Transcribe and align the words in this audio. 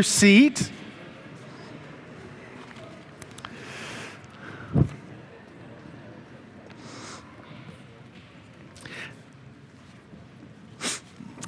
your 0.00 0.04
seat. 0.04 0.70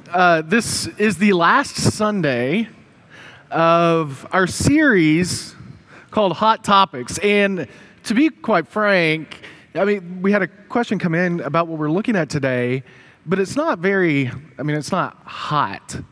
Uh, 0.07 0.43
this 0.43 0.85
is 0.99 1.17
the 1.17 1.33
last 1.33 1.77
Sunday 1.77 2.69
of 3.49 4.27
our 4.31 4.45
series 4.45 5.55
called 6.11 6.33
Hot 6.33 6.63
Topics. 6.63 7.17
And 7.23 7.67
to 8.03 8.13
be 8.13 8.29
quite 8.29 8.67
frank, 8.67 9.41
I 9.73 9.83
mean, 9.83 10.21
we 10.21 10.31
had 10.31 10.43
a 10.43 10.47
question 10.47 10.99
come 10.99 11.15
in 11.15 11.39
about 11.39 11.67
what 11.67 11.79
we're 11.79 11.89
looking 11.89 12.15
at 12.15 12.29
today, 12.29 12.83
but 13.25 13.39
it's 13.39 13.55
not 13.55 13.79
very, 13.79 14.29
I 14.59 14.61
mean, 14.61 14.77
it's 14.77 14.91
not 14.91 15.17
hot 15.25 16.03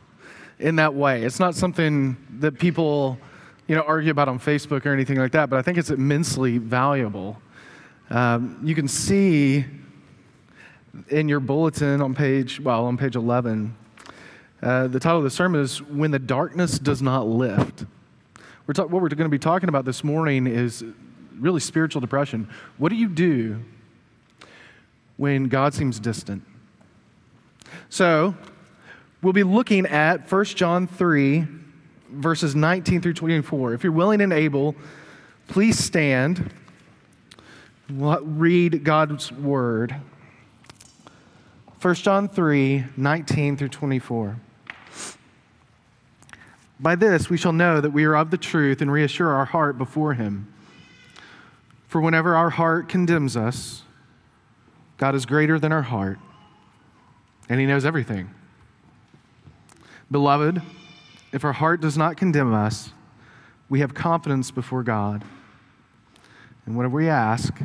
in 0.61 0.75
that 0.77 0.93
way. 0.93 1.23
It's 1.23 1.39
not 1.39 1.55
something 1.55 2.15
that 2.39 2.59
people, 2.59 3.17
you 3.67 3.75
know, 3.75 3.81
argue 3.81 4.11
about 4.11 4.29
on 4.29 4.39
Facebook 4.39 4.85
or 4.85 4.93
anything 4.93 5.17
like 5.17 5.31
that, 5.31 5.49
but 5.49 5.57
I 5.57 5.61
think 5.61 5.77
it's 5.77 5.89
immensely 5.89 6.57
valuable. 6.59 7.41
Um, 8.09 8.59
you 8.63 8.75
can 8.75 8.87
see 8.87 9.65
in 11.09 11.27
your 11.27 11.39
bulletin 11.39 12.01
on 12.01 12.13
page, 12.13 12.59
well, 12.59 12.85
on 12.85 12.97
page 12.97 13.15
11, 13.15 13.75
uh, 14.61 14.87
the 14.87 14.99
title 14.99 15.17
of 15.17 15.23
the 15.23 15.29
sermon 15.29 15.61
is 15.61 15.81
When 15.81 16.11
the 16.11 16.19
Darkness 16.19 16.77
Does 16.77 17.01
Not 17.01 17.27
Lift. 17.27 17.85
We're 18.67 18.73
ta- 18.73 18.83
what 18.83 19.01
we're 19.01 19.09
going 19.09 19.17
to 19.23 19.29
be 19.29 19.39
talking 19.39 19.69
about 19.69 19.85
this 19.85 20.03
morning 20.03 20.45
is 20.45 20.83
really 21.39 21.59
spiritual 21.59 22.01
depression. 22.01 22.47
What 22.77 22.89
do 22.89 22.95
you 22.95 23.07
do 23.07 23.63
when 25.17 25.47
God 25.47 25.73
seems 25.73 25.99
distant? 25.99 26.43
So, 27.89 28.35
we'll 29.21 29.33
be 29.33 29.43
looking 29.43 29.85
at 29.85 30.31
1 30.31 30.45
John 30.45 30.87
3, 30.87 31.47
verses 32.09 32.55
19 32.55 33.01
through 33.01 33.13
24. 33.13 33.73
If 33.73 33.83
you're 33.83 33.93
willing 33.93 34.21
and 34.21 34.33
able, 34.33 34.75
please 35.47 35.77
stand. 35.77 36.51
Read 37.89 38.83
God's 38.83 39.31
word. 39.31 39.95
1 41.81 41.95
John 41.95 42.29
3, 42.29 42.85
19 42.95 43.57
through 43.57 43.69
24. 43.69 44.37
By 46.79 46.95
this 46.95 47.29
we 47.29 47.37
shall 47.37 47.53
know 47.53 47.79
that 47.79 47.91
we 47.91 48.05
are 48.05 48.15
of 48.15 48.31
the 48.31 48.37
truth 48.37 48.81
and 48.81 48.91
reassure 48.91 49.29
our 49.29 49.45
heart 49.45 49.77
before 49.77 50.13
Him. 50.13 50.51
For 51.87 52.01
whenever 52.01 52.35
our 52.35 52.49
heart 52.49 52.87
condemns 52.87 53.35
us, 53.35 53.83
God 54.97 55.13
is 55.13 55.25
greater 55.25 55.59
than 55.59 55.71
our 55.71 55.81
heart, 55.81 56.19
and 57.49 57.59
He 57.59 57.65
knows 57.65 57.85
everything. 57.85 58.29
Beloved, 60.11 60.61
if 61.31 61.45
our 61.45 61.53
heart 61.53 61.81
does 61.81 61.97
not 61.97 62.17
condemn 62.17 62.53
us, 62.53 62.91
we 63.69 63.79
have 63.79 63.93
confidence 63.93 64.51
before 64.51 64.83
God. 64.83 65.23
And 66.65 66.75
whatever 66.75 66.97
we 66.97 67.07
ask, 67.07 67.57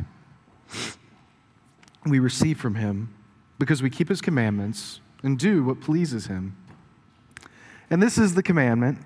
we 2.06 2.20
receive 2.20 2.58
from 2.58 2.76
Him 2.76 3.12
because 3.58 3.82
we 3.82 3.90
keep 3.90 4.08
His 4.08 4.20
commandments 4.20 5.00
and 5.22 5.38
do 5.38 5.64
what 5.64 5.80
pleases 5.80 6.26
Him. 6.26 6.56
And 7.90 8.02
this 8.02 8.18
is 8.18 8.34
the 8.34 8.42
commandment 8.42 8.98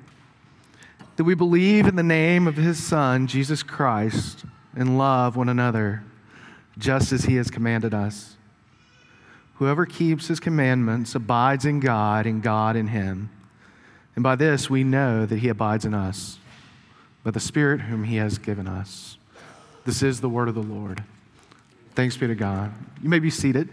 that 1.16 1.25
we 1.25 1.34
believe 1.34 1.86
in 1.86 1.97
the 1.97 2.02
name 2.02 2.47
of 2.47 2.56
his 2.56 2.82
Son, 2.82 3.27
Jesus 3.27 3.62
Christ, 3.62 4.47
and 4.75 4.97
love 4.97 5.36
one 5.36 5.50
another 5.50 6.02
just 6.78 7.12
as 7.12 7.25
he 7.25 7.34
has 7.36 7.50
commanded 7.50 7.92
us. 7.92 8.38
Whoever 9.61 9.84
keeps 9.84 10.28
his 10.28 10.41
commandments 10.41 11.14
abides 11.14 11.66
in 11.66 11.80
God, 11.80 12.25
and 12.25 12.42
God 12.42 12.77
in 12.77 12.86
him. 12.86 13.28
And 14.14 14.22
by 14.22 14.34
this 14.34 14.70
we 14.70 14.84
know 14.84 15.27
that 15.27 15.41
he 15.41 15.50
abides 15.50 15.84
in 15.84 15.92
us, 15.92 16.39
by 17.22 17.30
the 17.30 17.41
Spirit 17.41 17.83
whom 17.83 18.05
he 18.05 18.16
has 18.16 18.38
given 18.38 18.66
us. 18.66 19.19
This 19.84 20.03
is 20.03 20.22
the 20.22 20.31
word 20.31 20.48
of 20.48 20.55
the 20.55 20.62
Lord. 20.62 21.05
Thanks 21.94 22.16
be 22.16 22.27
to 22.27 22.34
God. 22.34 22.72
You 23.03 23.11
may 23.11 23.19
be 23.19 23.28
seated. 23.28 23.69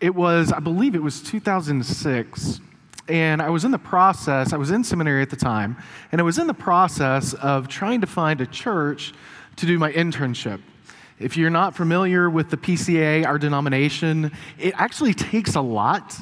It 0.00 0.14
was, 0.14 0.52
I 0.52 0.60
believe 0.60 0.94
it 0.94 1.02
was 1.02 1.22
2006. 1.22 2.60
And 3.10 3.42
I 3.42 3.50
was 3.50 3.64
in 3.64 3.72
the 3.72 3.78
process, 3.78 4.52
I 4.52 4.56
was 4.56 4.70
in 4.70 4.84
seminary 4.84 5.20
at 5.20 5.30
the 5.30 5.36
time, 5.36 5.76
and 6.12 6.20
I 6.20 6.24
was 6.24 6.38
in 6.38 6.46
the 6.46 6.54
process 6.54 7.34
of 7.34 7.66
trying 7.66 8.00
to 8.02 8.06
find 8.06 8.40
a 8.40 8.46
church 8.46 9.12
to 9.56 9.66
do 9.66 9.80
my 9.80 9.90
internship. 9.92 10.60
If 11.18 11.36
you're 11.36 11.50
not 11.50 11.74
familiar 11.74 12.30
with 12.30 12.50
the 12.50 12.56
PCA, 12.56 13.26
our 13.26 13.36
denomination, 13.36 14.30
it 14.58 14.74
actually 14.76 15.12
takes 15.12 15.56
a 15.56 15.60
lot 15.60 16.14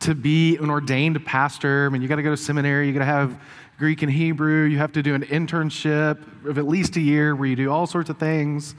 to 0.00 0.16
be 0.16 0.56
an 0.56 0.68
ordained 0.68 1.24
pastor. 1.24 1.86
I 1.86 1.90
mean, 1.90 2.02
you 2.02 2.08
got 2.08 2.16
to 2.16 2.24
go 2.24 2.30
to 2.30 2.36
seminary, 2.36 2.88
you 2.88 2.92
got 2.92 2.98
to 2.98 3.04
have 3.04 3.40
Greek 3.78 4.02
and 4.02 4.10
Hebrew, 4.10 4.64
you 4.64 4.78
have 4.78 4.92
to 4.92 5.02
do 5.02 5.14
an 5.14 5.22
internship 5.22 6.44
of 6.44 6.58
at 6.58 6.66
least 6.66 6.96
a 6.96 7.00
year 7.00 7.36
where 7.36 7.46
you 7.46 7.54
do 7.54 7.70
all 7.70 7.86
sorts 7.86 8.10
of 8.10 8.18
things. 8.18 8.74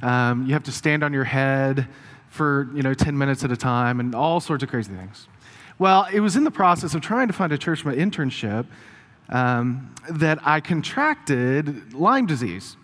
Um, 0.00 0.46
you 0.46 0.54
have 0.54 0.64
to 0.64 0.72
stand 0.72 1.04
on 1.04 1.12
your 1.12 1.24
head 1.24 1.88
for 2.30 2.70
you 2.74 2.82
know 2.82 2.94
10 2.94 3.18
minutes 3.18 3.44
at 3.44 3.52
a 3.52 3.56
time 3.56 4.00
and 4.00 4.14
all 4.14 4.40
sorts 4.40 4.62
of 4.62 4.70
crazy 4.70 4.94
things 4.94 5.28
well 5.78 6.06
it 6.12 6.20
was 6.20 6.36
in 6.36 6.44
the 6.44 6.50
process 6.50 6.94
of 6.94 7.00
trying 7.00 7.26
to 7.26 7.32
find 7.32 7.52
a 7.52 7.58
church 7.58 7.82
for 7.82 7.88
my 7.88 7.94
internship 7.94 8.66
um, 9.28 9.94
that 10.10 10.38
i 10.46 10.60
contracted 10.60 11.94
lyme 11.94 12.26
disease 12.26 12.76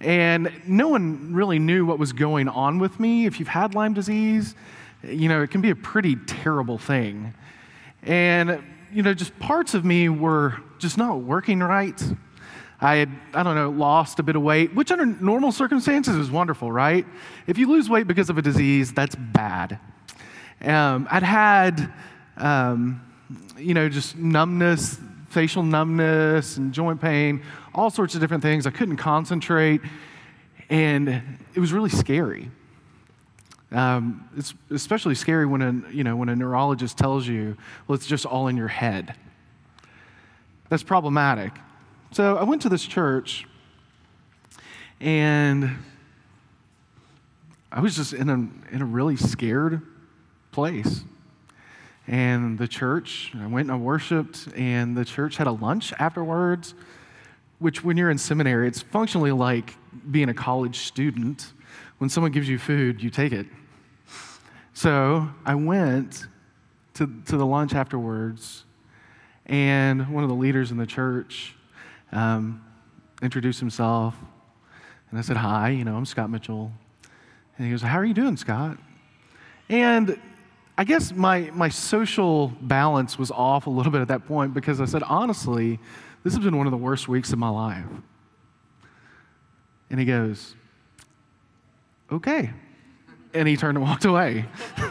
and 0.00 0.50
no 0.66 0.88
one 0.88 1.32
really 1.32 1.58
knew 1.58 1.86
what 1.86 1.98
was 1.98 2.12
going 2.12 2.48
on 2.48 2.78
with 2.78 3.00
me 3.00 3.26
if 3.26 3.38
you've 3.38 3.48
had 3.48 3.74
lyme 3.74 3.94
disease 3.94 4.54
you 5.02 5.28
know 5.28 5.42
it 5.42 5.50
can 5.50 5.60
be 5.60 5.70
a 5.70 5.76
pretty 5.76 6.16
terrible 6.26 6.78
thing 6.78 7.32
and 8.02 8.62
you 8.92 9.02
know 9.02 9.14
just 9.14 9.36
parts 9.38 9.74
of 9.74 9.84
me 9.84 10.08
were 10.08 10.54
just 10.78 10.98
not 10.98 11.20
working 11.20 11.60
right 11.60 12.02
I 12.80 12.96
had, 12.96 13.10
I 13.32 13.42
don't 13.42 13.54
know, 13.54 13.70
lost 13.70 14.18
a 14.18 14.22
bit 14.22 14.36
of 14.36 14.42
weight, 14.42 14.74
which 14.74 14.90
under 14.90 15.06
normal 15.06 15.50
circumstances 15.50 16.14
is 16.16 16.30
wonderful, 16.30 16.70
right? 16.70 17.06
If 17.46 17.56
you 17.56 17.68
lose 17.68 17.88
weight 17.88 18.06
because 18.06 18.28
of 18.28 18.36
a 18.36 18.42
disease, 18.42 18.92
that's 18.92 19.14
bad. 19.14 19.78
Um, 20.60 21.08
I'd 21.10 21.22
had, 21.22 21.92
um, 22.36 23.00
you 23.58 23.74
know, 23.74 23.88
just 23.88 24.16
numbness, 24.16 24.98
facial 25.30 25.62
numbness, 25.62 26.56
and 26.56 26.72
joint 26.72 27.00
pain, 27.00 27.42
all 27.74 27.90
sorts 27.90 28.14
of 28.14 28.20
different 28.20 28.42
things. 28.42 28.66
I 28.66 28.70
couldn't 28.70 28.96
concentrate, 28.96 29.80
and 30.68 31.08
it 31.54 31.60
was 31.60 31.72
really 31.72 31.90
scary. 31.90 32.50
Um, 33.72 34.28
it's 34.36 34.54
especially 34.70 35.14
scary 35.14 35.44
when 35.44 35.62
a, 35.62 35.90
you 35.90 36.04
know, 36.04 36.16
when 36.16 36.28
a 36.28 36.36
neurologist 36.36 36.96
tells 36.96 37.26
you, 37.26 37.56
well, 37.86 37.96
it's 37.96 38.06
just 38.06 38.24
all 38.24 38.48
in 38.48 38.56
your 38.56 38.68
head. 38.68 39.14
That's 40.68 40.82
problematic. 40.82 41.52
So 42.12 42.36
I 42.36 42.44
went 42.44 42.62
to 42.62 42.68
this 42.68 42.84
church, 42.84 43.46
and 45.00 45.70
I 47.70 47.80
was 47.80 47.96
just 47.96 48.12
in 48.12 48.30
a, 48.30 48.74
in 48.74 48.82
a 48.82 48.86
really 48.86 49.16
scared 49.16 49.82
place. 50.52 51.04
And 52.08 52.56
the 52.56 52.68
church, 52.68 53.32
I 53.36 53.46
went 53.46 53.68
and 53.68 53.72
I 53.72 53.76
worshiped, 53.76 54.48
and 54.54 54.96
the 54.96 55.04
church 55.04 55.36
had 55.36 55.48
a 55.48 55.52
lunch 55.52 55.92
afterwards, 55.98 56.74
which, 57.58 57.82
when 57.82 57.96
you're 57.96 58.10
in 58.10 58.18
seminary, 58.18 58.68
it's 58.68 58.82
functionally 58.82 59.32
like 59.32 59.74
being 60.10 60.28
a 60.28 60.34
college 60.34 60.80
student. 60.80 61.52
When 61.98 62.08
someone 62.10 62.30
gives 62.30 62.48
you 62.48 62.58
food, 62.58 63.02
you 63.02 63.10
take 63.10 63.32
it. 63.32 63.46
So 64.74 65.28
I 65.44 65.54
went 65.54 66.26
to, 66.94 67.10
to 67.26 67.36
the 67.36 67.46
lunch 67.46 67.74
afterwards, 67.74 68.64
and 69.46 70.08
one 70.08 70.22
of 70.22 70.28
the 70.28 70.36
leaders 70.36 70.70
in 70.70 70.76
the 70.76 70.86
church 70.86 71.54
um, 72.12 72.64
introduced 73.22 73.58
himself. 73.58 74.14
And 75.10 75.18
I 75.18 75.22
said, 75.22 75.38
Hi, 75.38 75.70
you 75.70 75.84
know, 75.84 75.96
I'm 75.96 76.04
Scott 76.04 76.30
Mitchell. 76.30 76.70
And 77.56 77.66
he 77.66 77.70
goes, 77.70 77.82
How 77.82 77.98
are 77.98 78.04
you 78.04 78.14
doing, 78.14 78.36
Scott? 78.36 78.76
And 79.68 80.20
I 80.78 80.84
guess 80.84 81.12
my, 81.12 81.50
my 81.54 81.70
social 81.70 82.48
balance 82.60 83.18
was 83.18 83.30
off 83.30 83.66
a 83.66 83.70
little 83.70 83.90
bit 83.90 84.02
at 84.02 84.08
that 84.08 84.26
point 84.26 84.52
because 84.52 84.78
I 84.80 84.84
said, 84.84 85.02
Honestly, 85.04 85.78
this 86.22 86.34
has 86.34 86.44
been 86.44 86.56
one 86.56 86.66
of 86.66 86.70
the 86.70 86.76
worst 86.76 87.08
weeks 87.08 87.32
of 87.32 87.38
my 87.38 87.48
life. 87.48 87.86
And 89.88 89.98
he 89.98 90.04
goes, 90.04 90.54
Okay. 92.12 92.50
And 93.32 93.48
he 93.48 93.56
turned 93.56 93.78
and 93.78 93.86
walked 93.86 94.04
away. 94.04 94.44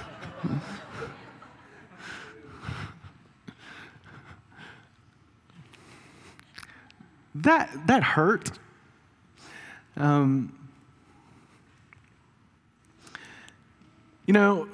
that, 7.35 7.69
that 7.85 8.01
hurt. 8.01 8.49
Um, 9.97 10.51
you 14.25 14.33
know, 14.33 14.67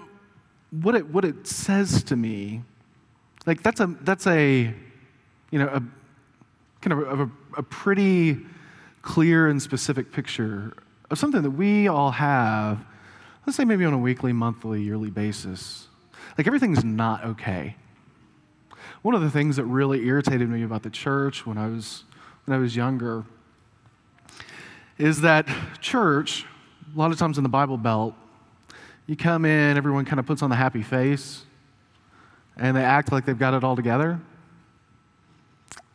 what 0.71 0.95
it, 0.95 1.07
what 1.07 1.25
it 1.25 1.45
says 1.45 2.03
to 2.03 2.15
me, 2.15 2.63
like 3.45 3.61
that's 3.61 3.79
a, 3.79 3.87
that's 4.01 4.25
a, 4.27 4.73
you 5.51 5.59
know, 5.59 5.67
a 5.67 5.83
kind 6.81 6.93
of 6.93 7.19
a, 7.19 7.29
a 7.57 7.63
pretty 7.63 8.39
clear 9.01 9.47
and 9.47 9.61
specific 9.61 10.11
picture 10.11 10.73
of 11.09 11.19
something 11.19 11.41
that 11.41 11.51
we 11.51 11.87
all 11.87 12.11
have, 12.11 12.83
let's 13.45 13.57
say 13.57 13.65
maybe 13.65 13.83
on 13.83 13.93
a 13.93 13.97
weekly, 13.97 14.31
monthly, 14.31 14.81
yearly 14.81 15.09
basis. 15.09 15.87
Like 16.37 16.47
everything's 16.47 16.83
not 16.83 17.25
okay. 17.25 17.75
One 19.01 19.15
of 19.15 19.21
the 19.21 19.31
things 19.31 19.55
that 19.57 19.65
really 19.65 20.05
irritated 20.05 20.47
me 20.49 20.63
about 20.63 20.83
the 20.83 20.89
church 20.89 21.45
when 21.45 21.57
I 21.57 21.67
was, 21.67 22.03
when 22.45 22.55
I 22.55 22.59
was 22.61 22.75
younger 22.75 23.25
is 24.97 25.21
that 25.21 25.47
church, 25.81 26.45
a 26.95 26.97
lot 26.97 27.11
of 27.11 27.17
times 27.17 27.37
in 27.37 27.43
the 27.43 27.49
Bible 27.49 27.77
Belt, 27.77 28.13
you 29.07 29.15
come 29.15 29.45
in, 29.45 29.77
everyone 29.77 30.05
kind 30.05 30.19
of 30.19 30.25
puts 30.25 30.41
on 30.41 30.49
the 30.49 30.55
happy 30.55 30.81
face, 30.81 31.43
and 32.57 32.75
they 32.75 32.83
act 32.83 33.11
like 33.11 33.25
they've 33.25 33.37
got 33.37 33.53
it 33.53 33.63
all 33.63 33.75
together. 33.75 34.19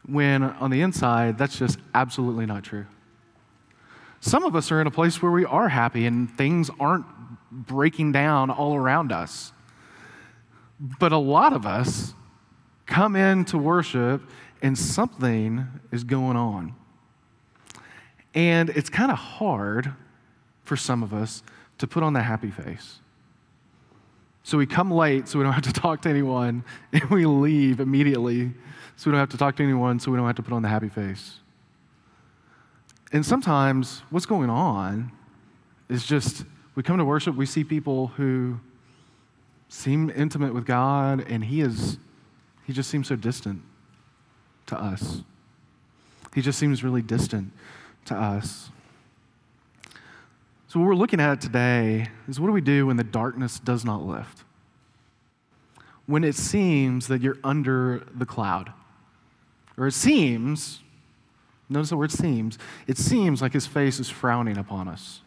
When 0.06 0.42
on 0.42 0.70
the 0.70 0.82
inside, 0.82 1.38
that's 1.38 1.58
just 1.58 1.78
absolutely 1.94 2.46
not 2.46 2.62
true. 2.62 2.86
Some 4.20 4.44
of 4.44 4.56
us 4.56 4.72
are 4.72 4.80
in 4.80 4.86
a 4.86 4.90
place 4.90 5.22
where 5.22 5.32
we 5.32 5.44
are 5.44 5.68
happy 5.68 6.06
and 6.06 6.30
things 6.30 6.70
aren't 6.80 7.06
breaking 7.50 8.12
down 8.12 8.50
all 8.50 8.74
around 8.74 9.12
us. 9.12 9.52
But 10.80 11.12
a 11.12 11.18
lot 11.18 11.52
of 11.52 11.66
us 11.66 12.14
come 12.86 13.16
in 13.16 13.44
to 13.46 13.58
worship 13.58 14.22
and 14.62 14.76
something 14.76 15.66
is 15.92 16.04
going 16.04 16.36
on. 16.36 16.74
And 18.34 18.70
it's 18.70 18.90
kind 18.90 19.10
of 19.10 19.18
hard 19.18 19.92
for 20.64 20.76
some 20.76 21.02
of 21.02 21.14
us 21.14 21.42
to 21.78 21.86
put 21.86 22.02
on 22.02 22.12
the 22.12 22.22
happy 22.22 22.50
face. 22.50 22.98
So 24.42 24.58
we 24.58 24.66
come 24.66 24.90
late 24.90 25.28
so 25.28 25.38
we 25.38 25.44
don't 25.44 25.52
have 25.54 25.64
to 25.64 25.72
talk 25.80 26.02
to 26.02 26.08
anyone, 26.08 26.64
and 26.92 27.10
we 27.10 27.26
leave 27.26 27.80
immediately 27.80 28.52
so 28.96 29.10
we 29.10 29.12
don't 29.12 29.20
have 29.20 29.30
to 29.30 29.36
talk 29.36 29.56
to 29.56 29.62
anyone, 29.62 30.00
so 30.00 30.10
we 30.10 30.16
don't 30.16 30.26
have 30.26 30.36
to 30.36 30.42
put 30.42 30.54
on 30.54 30.62
the 30.62 30.68
happy 30.68 30.88
face. 30.88 31.40
And 33.12 33.24
sometimes 33.24 34.02
what's 34.10 34.26
going 34.26 34.50
on 34.50 35.12
is 35.88 36.06
just 36.06 36.44
we 36.74 36.82
come 36.82 36.98
to 36.98 37.04
worship, 37.04 37.36
we 37.36 37.46
see 37.46 37.64
people 37.64 38.08
who 38.08 38.58
seem 39.68 40.10
intimate 40.10 40.54
with 40.54 40.64
God, 40.64 41.24
and 41.28 41.44
He 41.44 41.60
is 41.60 41.98
He 42.66 42.72
just 42.72 42.90
seems 42.90 43.08
so 43.08 43.16
distant 43.16 43.62
to 44.66 44.80
us. 44.80 45.22
He 46.34 46.42
just 46.42 46.58
seems 46.58 46.84
really 46.84 47.02
distant 47.02 47.52
to 48.06 48.14
us. 48.14 48.70
So, 50.76 50.80
what 50.80 50.88
we're 50.88 50.94
looking 50.94 51.20
at 51.20 51.40
today 51.40 52.10
is 52.28 52.38
what 52.38 52.48
do 52.48 52.52
we 52.52 52.60
do 52.60 52.88
when 52.88 52.98
the 52.98 53.02
darkness 53.02 53.58
does 53.58 53.82
not 53.82 54.02
lift? 54.02 54.44
When 56.04 56.22
it 56.22 56.34
seems 56.34 57.06
that 57.06 57.22
you're 57.22 57.38
under 57.42 58.06
the 58.14 58.26
cloud. 58.26 58.74
Or 59.78 59.86
it 59.86 59.92
seems, 59.92 60.80
notice 61.70 61.88
the 61.88 61.96
word 61.96 62.12
seems, 62.12 62.58
it 62.86 62.98
seems 62.98 63.40
like 63.40 63.54
his 63.54 63.66
face 63.66 63.98
is 63.98 64.10
frowning 64.10 64.58
upon 64.58 64.86
us. 64.86 65.22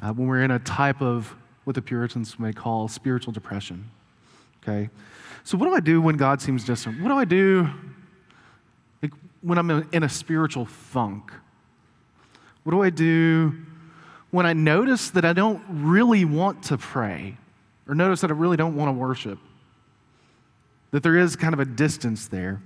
Uh, 0.00 0.12
when 0.12 0.28
we're 0.28 0.44
in 0.44 0.52
a 0.52 0.60
type 0.60 1.02
of 1.02 1.34
what 1.64 1.74
the 1.74 1.82
Puritans 1.82 2.38
may 2.38 2.52
call 2.52 2.86
spiritual 2.86 3.32
depression. 3.32 3.90
Okay? 4.62 4.88
So, 5.42 5.58
what 5.58 5.66
do 5.66 5.74
I 5.74 5.80
do 5.80 6.00
when 6.00 6.16
God 6.16 6.40
seems 6.40 6.62
distant? 6.62 7.02
What 7.02 7.08
do 7.08 7.18
I 7.18 7.24
do 7.24 7.68
like, 9.02 9.10
when 9.40 9.58
I'm 9.58 9.68
in 9.90 10.04
a 10.04 10.08
spiritual 10.08 10.64
funk? 10.64 11.32
What 12.62 12.70
do 12.70 12.82
I 12.84 12.90
do 12.90 13.52
when 14.30 14.46
I 14.46 14.52
notice 14.52 15.10
that 15.10 15.24
I 15.24 15.32
don't 15.32 15.62
really 15.68 16.24
want 16.24 16.64
to 16.64 16.78
pray 16.78 17.36
or 17.88 17.94
notice 17.94 18.20
that 18.20 18.30
I 18.30 18.34
really 18.34 18.56
don't 18.56 18.76
want 18.76 18.88
to 18.88 18.92
worship? 18.92 19.38
That 20.90 21.02
there 21.02 21.16
is 21.16 21.36
kind 21.36 21.54
of 21.54 21.60
a 21.60 21.64
distance 21.64 22.28
there. 22.28 22.60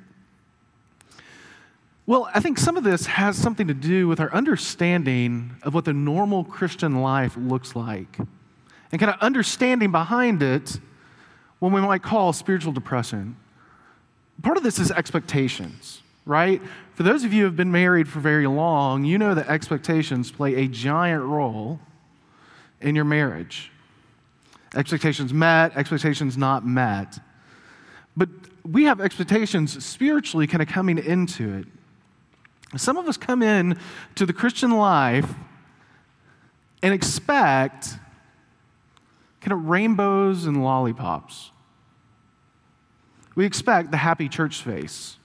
Well, 2.07 2.29
I 2.35 2.41
think 2.41 2.59
some 2.59 2.77
of 2.77 2.83
this 2.83 3.07
has 3.07 3.37
something 3.37 3.69
to 3.69 3.75
do 3.75 4.09
with 4.09 4.19
our 4.19 4.33
understanding 4.33 5.57
of 5.63 5.75
what 5.75 5.85
the 5.85 5.93
normal 5.93 6.45
Christian 6.45 7.03
life 7.03 7.37
looks 7.37 7.77
like 7.77 8.19
and 8.91 9.01
kind 9.01 9.13
of 9.13 9.21
understanding 9.21 9.93
behind 9.93 10.43
it 10.43 10.81
what 11.61 11.73
we 11.73 11.81
might 11.81 12.03
call 12.03 12.33
spiritual 12.33 12.73
depression. 12.73 13.37
Part 14.43 14.57
of 14.57 14.63
this 14.63 14.79
is 14.79 14.91
expectations, 14.91 16.03
right? 16.27 16.61
For 16.95 17.03
those 17.03 17.25
of 17.25 17.33
you 17.33 17.41
who 17.41 17.45
have 17.47 17.57
been 17.57 17.73
married 17.73 18.09
for 18.09 18.21
very 18.21 18.47
long, 18.47 19.05
you 19.05 19.19
know 19.19 19.35
that 19.35 19.49
expectations 19.49 20.31
play 20.31 20.55
a 20.57 20.69
giant 20.69 21.25
role 21.25 21.81
in 22.81 22.95
your 22.95 23.05
marriage. 23.05 23.71
Expectations 24.75 25.33
met, 25.33 25.77
expectations 25.77 26.37
not 26.37 26.65
met. 26.65 27.19
But 28.17 28.29
we 28.65 28.85
have 28.85 29.01
expectations 29.01 29.85
spiritually 29.85 30.47
kind 30.47 30.63
of 30.63 30.69
coming 30.69 30.99
into 30.99 31.55
it. 31.55 31.67
Some 32.79 32.97
of 32.97 33.09
us 33.09 33.17
come 33.17 33.43
in 33.43 33.79
to 34.15 34.27
the 34.27 34.33
Christian 34.33 34.71
life 34.71 35.29
and 36.83 36.95
expect 36.95 37.97
kind 39.41 39.53
of 39.53 39.69
rainbows 39.69 40.47
and 40.47 40.63
lollipops. 40.63 41.51
We 43.35 43.45
expect 43.45 43.91
the 43.91 43.97
happy 43.97 44.29
church 44.29 44.63
face. 44.63 45.17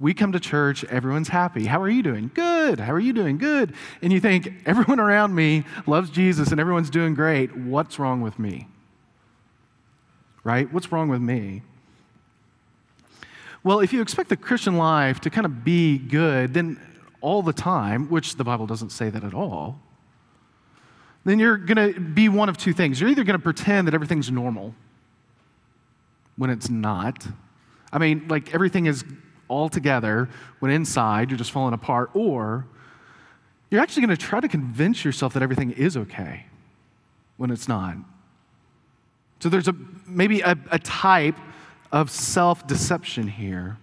We 0.00 0.14
come 0.14 0.32
to 0.32 0.40
church, 0.40 0.82
everyone's 0.84 1.28
happy. 1.28 1.66
How 1.66 1.80
are 1.82 1.88
you 1.88 2.02
doing? 2.02 2.30
Good. 2.32 2.80
How 2.80 2.92
are 2.92 2.98
you 2.98 3.12
doing? 3.12 3.36
Good. 3.36 3.74
And 4.00 4.10
you 4.10 4.18
think, 4.18 4.50
everyone 4.64 4.98
around 4.98 5.34
me 5.34 5.64
loves 5.86 6.08
Jesus 6.08 6.50
and 6.50 6.58
everyone's 6.58 6.88
doing 6.88 7.12
great. 7.14 7.54
What's 7.54 7.98
wrong 7.98 8.22
with 8.22 8.38
me? 8.38 8.66
Right? 10.42 10.72
What's 10.72 10.90
wrong 10.90 11.08
with 11.08 11.20
me? 11.20 11.60
Well, 13.62 13.80
if 13.80 13.92
you 13.92 14.00
expect 14.00 14.30
the 14.30 14.38
Christian 14.38 14.78
life 14.78 15.20
to 15.20 15.28
kind 15.28 15.44
of 15.44 15.64
be 15.64 15.98
good, 15.98 16.54
then 16.54 16.80
all 17.20 17.42
the 17.42 17.52
time, 17.52 18.08
which 18.08 18.36
the 18.36 18.44
Bible 18.44 18.66
doesn't 18.66 18.90
say 18.90 19.10
that 19.10 19.22
at 19.22 19.34
all, 19.34 19.78
then 21.26 21.38
you're 21.38 21.58
going 21.58 21.92
to 21.92 22.00
be 22.00 22.30
one 22.30 22.48
of 22.48 22.56
two 22.56 22.72
things. 22.72 22.98
You're 22.98 23.10
either 23.10 23.24
going 23.24 23.38
to 23.38 23.42
pretend 23.42 23.86
that 23.86 23.92
everything's 23.92 24.30
normal 24.30 24.74
when 26.36 26.48
it's 26.48 26.70
not. 26.70 27.26
I 27.92 27.98
mean, 27.98 28.28
like 28.28 28.54
everything 28.54 28.86
is 28.86 29.04
all 29.50 29.68
together 29.68 30.30
when 30.60 30.70
inside 30.70 31.30
you're 31.30 31.38
just 31.38 31.50
falling 31.50 31.74
apart, 31.74 32.10
or 32.14 32.66
you're 33.70 33.80
actually 33.80 34.06
going 34.06 34.16
to 34.16 34.22
try 34.24 34.40
to 34.40 34.48
convince 34.48 35.04
yourself 35.04 35.34
that 35.34 35.42
everything 35.42 35.72
is 35.72 35.96
okay 35.96 36.46
when 37.36 37.50
it's 37.50 37.68
not. 37.68 37.96
So 39.40 39.48
there's 39.48 39.68
a, 39.68 39.74
maybe 40.06 40.40
a, 40.40 40.56
a 40.70 40.78
type 40.78 41.36
of 41.92 42.10
self 42.10 42.66
deception 42.66 43.28
here. 43.28 43.78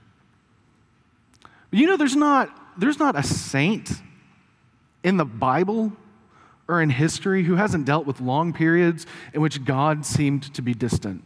But 1.69 1.79
you 1.79 1.87
know, 1.87 1.97
there's 1.97 2.15
not, 2.15 2.49
there's 2.79 2.99
not 2.99 3.17
a 3.17 3.23
saint 3.23 3.91
in 5.03 5.17
the 5.17 5.25
Bible 5.25 5.93
or 6.67 6.81
in 6.81 6.89
history 6.89 7.43
who 7.43 7.55
hasn't 7.55 7.85
dealt 7.85 8.05
with 8.05 8.19
long 8.21 8.53
periods 8.53 9.05
in 9.33 9.41
which 9.41 9.63
God 9.63 10.05
seemed 10.05 10.53
to 10.53 10.61
be 10.61 10.73
distant. 10.73 11.23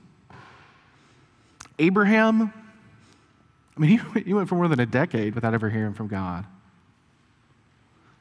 Abraham, 1.80 2.54
I 3.76 3.80
mean, 3.80 4.00
he, 4.14 4.20
he 4.22 4.34
went 4.34 4.50
for 4.50 4.56
more 4.56 4.68
than 4.68 4.80
a 4.80 4.86
decade 4.86 5.36
without 5.36 5.54
ever 5.54 5.70
hearing 5.70 5.94
from 5.94 6.08
God. 6.08 6.46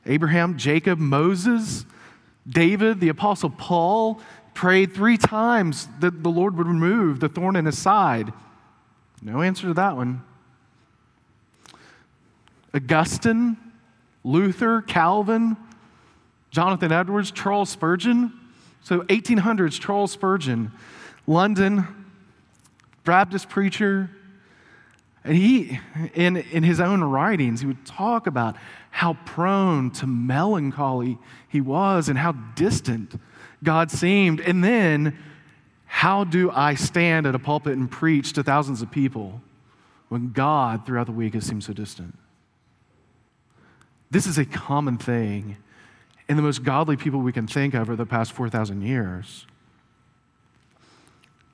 Abraham, 0.07 0.57
Jacob, 0.57 0.99
Moses, 0.99 1.85
David, 2.49 3.01
the 3.01 3.11
Apostle 3.11 3.51
Paul 3.51 4.21
prayed 4.55 4.95
three 4.95 5.17
times 5.17 5.89
that 6.01 6.23
the 6.23 6.31
Lord 6.31 6.57
would 6.57 6.67
remove 6.67 7.21
the 7.21 7.29
thorn 7.29 7.57
in 7.57 7.67
his 7.67 7.79
side. 7.79 8.33
No 9.23 9.43
answer 9.43 9.69
to 9.69 9.75
that 9.75 9.97
one. 9.97 10.23
Augustine, 12.75 13.57
Luther, 14.25 14.83
Calvin, 14.83 15.57
Jonathan 16.51 16.93
Edwards, 16.93 17.31
Charles 17.31 17.69
Spurgeon. 17.69 18.33
So, 18.83 19.03
1800s, 19.03 19.79
Charles 19.79 20.13
Spurgeon, 20.13 20.73
London, 21.27 21.87
Baptist 23.05 23.49
preacher. 23.49 24.11
And 25.25 25.37
he, 25.37 25.79
in, 26.15 26.39
in 26.39 26.63
his 26.63 26.81
own 26.81 27.05
writings, 27.05 27.61
he 27.61 27.67
would 27.67 27.85
talk 27.85 28.27
about 28.27 28.57
how 28.91 29.15
prone 29.27 29.91
to 29.93 30.07
melancholy 30.07 31.19
he 31.49 31.61
was 31.61 32.09
and 32.09 32.19
how 32.19 32.33
distant 32.55 33.21
God 33.63 33.91
seemed. 33.91 34.41
And 34.41 34.65
then, 34.65 35.19
how 35.85 36.25
do 36.25 36.51
I 36.51 36.75
stand 36.75 37.27
at 37.27 37.35
a 37.35 37.39
pulpit 37.39 37.77
and 37.77 37.91
preach 37.91 38.33
to 38.35 38.43
thousands 38.43 38.81
of 38.81 38.91
people 38.91 39.43
when 40.09 40.33
God, 40.33 40.87
throughout 40.87 41.07
the 41.07 41.13
week, 41.13 41.35
has 41.35 41.45
seemed 41.45 41.65
so 41.65 41.73
distant? 41.75 42.17
This 44.11 44.27
is 44.27 44.39
a 44.39 44.45
common 44.45 44.97
thing 44.97 45.59
in 46.29 46.37
the 46.37 46.43
most 46.43 46.63
godly 46.63 46.97
people 46.97 47.21
we 47.21 47.33
can 47.33 47.47
think 47.47 47.75
of 47.75 47.83
over 47.83 47.97
the 47.97 48.07
past 48.07 48.33
4,000 48.33 48.83
years. 48.83 49.47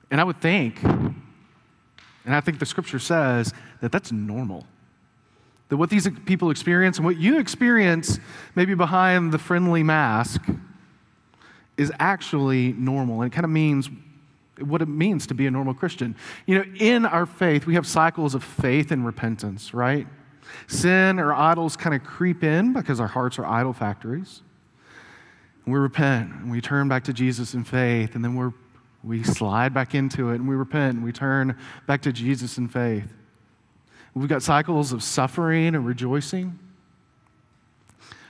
And 0.09 0.21
I 0.21 0.23
would 0.23 0.39
think, 0.39 0.79
and 2.27 2.35
I 2.35 2.41
think 2.41 2.59
the 2.59 2.65
scripture 2.65 2.99
says, 2.99 3.53
that 3.81 3.91
that's 3.91 4.11
normal. 4.11 4.67
That 5.69 5.77
what 5.77 5.89
these 5.89 6.07
people 6.25 6.51
experience 6.51 6.97
and 6.97 7.05
what 7.05 7.17
you 7.17 7.39
experience, 7.39 8.19
maybe 8.55 8.75
behind 8.75 9.31
the 9.31 9.39
friendly 9.39 9.81
mask, 9.81 10.41
is 11.77 11.91
actually 11.99 12.73
normal. 12.73 13.21
And 13.21 13.31
it 13.31 13.35
kind 13.35 13.45
of 13.45 13.51
means 13.51 13.89
what 14.59 14.81
it 14.81 14.87
means 14.87 15.27
to 15.27 15.33
be 15.33 15.47
a 15.47 15.51
normal 15.51 15.73
Christian. 15.73 16.15
You 16.45 16.59
know, 16.59 16.65
in 16.79 17.05
our 17.05 17.25
faith, 17.25 17.65
we 17.65 17.75
have 17.75 17.87
cycles 17.87 18.35
of 18.35 18.43
faith 18.43 18.91
and 18.91 19.05
repentance, 19.05 19.73
right? 19.73 20.07
Sin 20.67 21.19
or 21.19 21.33
idols 21.33 21.77
kind 21.77 21.95
of 21.95 22.03
creep 22.03 22.43
in 22.43 22.73
because 22.73 22.99
our 22.99 23.07
hearts 23.07 23.39
are 23.39 23.45
idol 23.45 23.73
factories. 23.73 24.41
We 25.65 25.77
repent 25.77 26.31
and 26.31 26.49
we 26.51 26.61
turn 26.61 26.87
back 26.87 27.03
to 27.05 27.13
Jesus 27.13 27.53
in 27.53 27.63
faith, 27.63 28.15
and 28.15 28.23
then 28.23 28.35
we're, 28.35 28.53
we 29.07 29.23
slide 29.23 29.73
back 29.73 29.95
into 29.95 30.31
it 30.31 30.35
and 30.35 30.47
we 30.47 30.55
repent 30.55 30.95
and 30.95 31.03
we 31.03 31.11
turn 31.11 31.57
back 31.85 32.01
to 32.01 32.11
Jesus 32.11 32.57
in 32.57 32.67
faith. 32.67 33.13
We've 34.13 34.27
got 34.27 34.41
cycles 34.41 34.91
of 34.91 35.03
suffering 35.03 35.75
and 35.75 35.85
rejoicing, 35.85 36.57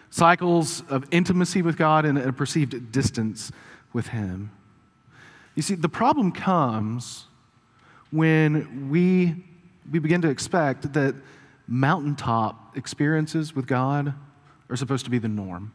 cycles 0.09 0.83
of 0.89 1.05
intimacy 1.11 1.61
with 1.61 1.77
God 1.77 2.05
and 2.05 2.17
a 2.17 2.33
perceived 2.33 2.91
distance 2.91 3.51
with 3.93 4.07
Him. 4.07 4.51
You 5.55 5.63
see, 5.63 5.75
the 5.75 5.89
problem 5.89 6.31
comes 6.31 7.27
when 8.11 8.89
we, 8.89 9.35
we 9.89 9.99
begin 9.99 10.21
to 10.21 10.29
expect 10.29 10.93
that 10.93 11.15
mountaintop 11.67 12.77
experiences 12.77 13.55
with 13.55 13.65
God 13.65 14.13
are 14.69 14.75
supposed 14.75 15.05
to 15.05 15.11
be 15.11 15.19
the 15.19 15.27
norm. 15.27 15.71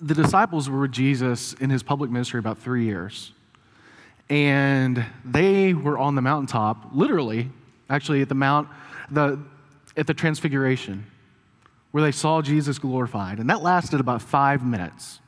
The 0.00 0.14
disciples 0.14 0.70
were 0.70 0.80
with 0.80 0.92
Jesus 0.92 1.52
in 1.54 1.70
his 1.70 1.82
public 1.82 2.10
ministry 2.10 2.38
about 2.38 2.58
three 2.58 2.84
years. 2.84 3.32
And 4.30 5.04
they 5.24 5.74
were 5.74 5.98
on 5.98 6.14
the 6.14 6.22
mountaintop, 6.22 6.90
literally, 6.92 7.50
actually 7.90 8.22
at 8.22 8.28
the 8.28 8.34
mount, 8.34 8.68
the, 9.10 9.38
at 9.96 10.06
the 10.06 10.14
transfiguration, 10.14 11.04
where 11.90 12.02
they 12.02 12.12
saw 12.12 12.40
Jesus 12.40 12.78
glorified. 12.78 13.38
And 13.38 13.50
that 13.50 13.62
lasted 13.62 14.00
about 14.00 14.22
five 14.22 14.64
minutes. 14.64 15.20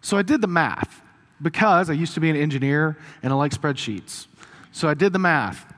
So 0.00 0.16
I 0.16 0.22
did 0.22 0.40
the 0.40 0.48
math 0.48 1.02
because 1.40 1.88
I 1.88 1.92
used 1.92 2.14
to 2.14 2.20
be 2.20 2.30
an 2.30 2.36
engineer 2.36 2.98
and 3.22 3.32
I 3.32 3.36
like 3.36 3.52
spreadsheets. 3.52 4.26
So 4.72 4.88
I 4.88 4.94
did 4.94 5.12
the 5.12 5.18
math. 5.18 5.72